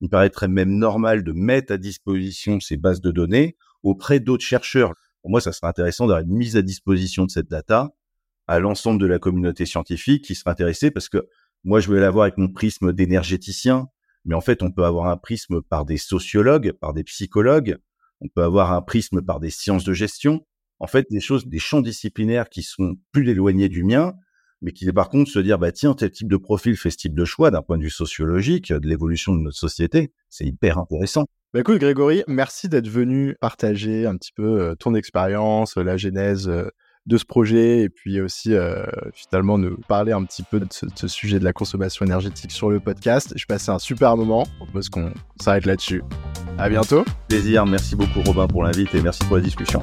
Il 0.00 0.08
paraîtrait 0.08 0.48
même 0.48 0.76
normal 0.78 1.24
de 1.24 1.32
mettre 1.32 1.72
à 1.72 1.76
disposition 1.76 2.60
ces 2.60 2.76
bases 2.76 3.00
de 3.00 3.10
données 3.10 3.56
auprès 3.82 4.20
d'autres 4.20 4.44
chercheurs. 4.44 4.94
Pour 5.22 5.30
moi, 5.30 5.40
ça 5.40 5.52
serait 5.52 5.66
intéressant 5.66 6.06
d'avoir 6.06 6.22
une 6.22 6.36
mise 6.36 6.56
à 6.56 6.62
disposition 6.62 7.26
de 7.26 7.30
cette 7.30 7.50
data 7.50 7.90
à 8.46 8.60
l'ensemble 8.60 9.00
de 9.00 9.06
la 9.06 9.18
communauté 9.18 9.66
scientifique 9.66 10.24
qui 10.24 10.34
serait 10.34 10.50
intéressée 10.50 10.90
parce 10.90 11.08
que 11.08 11.28
moi, 11.64 11.80
je 11.80 11.92
vais 11.92 12.00
l'avoir 12.00 12.22
avec 12.24 12.38
mon 12.38 12.48
prisme 12.48 12.92
d'énergéticien, 12.92 13.88
mais 14.24 14.34
en 14.34 14.40
fait, 14.40 14.62
on 14.62 14.70
peut 14.70 14.84
avoir 14.84 15.06
un 15.08 15.16
prisme 15.16 15.60
par 15.62 15.84
des 15.84 15.98
sociologues, 15.98 16.72
par 16.72 16.94
des 16.94 17.04
psychologues, 17.04 17.76
on 18.20 18.28
peut 18.28 18.42
avoir 18.42 18.72
un 18.72 18.82
prisme 18.82 19.20
par 19.20 19.40
des 19.40 19.50
sciences 19.50 19.84
de 19.84 19.92
gestion. 19.92 20.46
En 20.78 20.86
fait, 20.86 21.06
des 21.10 21.20
choses, 21.20 21.46
des 21.46 21.58
champs 21.58 21.82
disciplinaires 21.82 22.48
qui 22.48 22.62
sont 22.62 22.96
plus 23.12 23.28
éloignés 23.28 23.68
du 23.68 23.82
mien, 23.82 24.14
mais 24.62 24.72
qui, 24.72 24.90
par 24.92 25.08
contre, 25.08 25.30
se 25.30 25.38
dire, 25.38 25.58
bah, 25.58 25.72
tiens, 25.72 25.94
tel 25.94 26.10
type 26.10 26.28
de 26.28 26.36
profil 26.36 26.76
fait 26.76 26.90
ce 26.90 26.96
type 26.96 27.14
de 27.14 27.24
choix 27.24 27.50
d'un 27.50 27.62
point 27.62 27.78
de 27.78 27.82
vue 27.82 27.90
sociologique, 27.90 28.72
de 28.72 28.86
l'évolution 28.88 29.34
de 29.34 29.40
notre 29.40 29.56
société. 29.56 30.12
C'est 30.28 30.44
hyper 30.44 30.78
intéressant. 30.78 31.26
Bah 31.52 31.60
écoute, 31.60 31.78
Grégory, 31.78 32.22
merci 32.28 32.68
d'être 32.68 32.86
venu 32.86 33.34
partager 33.40 34.06
un 34.06 34.16
petit 34.16 34.30
peu 34.30 34.60
euh, 34.60 34.74
ton 34.76 34.94
expérience, 34.94 35.76
la 35.76 35.96
genèse 35.96 36.48
euh, 36.48 36.68
de 37.06 37.16
ce 37.16 37.24
projet 37.24 37.80
et 37.80 37.88
puis 37.88 38.20
aussi 38.20 38.54
euh, 38.54 38.84
finalement 39.12 39.58
nous 39.58 39.76
parler 39.88 40.12
un 40.12 40.22
petit 40.24 40.44
peu 40.44 40.60
de 40.60 40.66
ce, 40.70 41.08
sujet 41.08 41.40
de 41.40 41.44
la 41.44 41.52
consommation 41.52 42.06
énergétique 42.06 42.52
sur 42.52 42.70
le 42.70 42.78
podcast. 42.78 43.32
Je 43.34 43.46
passais 43.46 43.72
un 43.72 43.80
super 43.80 44.16
moment. 44.16 44.46
On 44.60 44.64
propose 44.64 44.88
qu'on 44.90 45.12
s'arrête 45.40 45.66
là-dessus. 45.66 46.04
À 46.56 46.68
bientôt. 46.68 47.04
Plaisir. 47.28 47.66
Merci 47.66 47.96
beaucoup 47.96 48.20
Robin 48.20 48.46
pour 48.46 48.62
l'invite 48.62 48.94
et 48.94 49.02
merci 49.02 49.24
pour 49.24 49.36
la 49.36 49.42
discussion. 49.42 49.82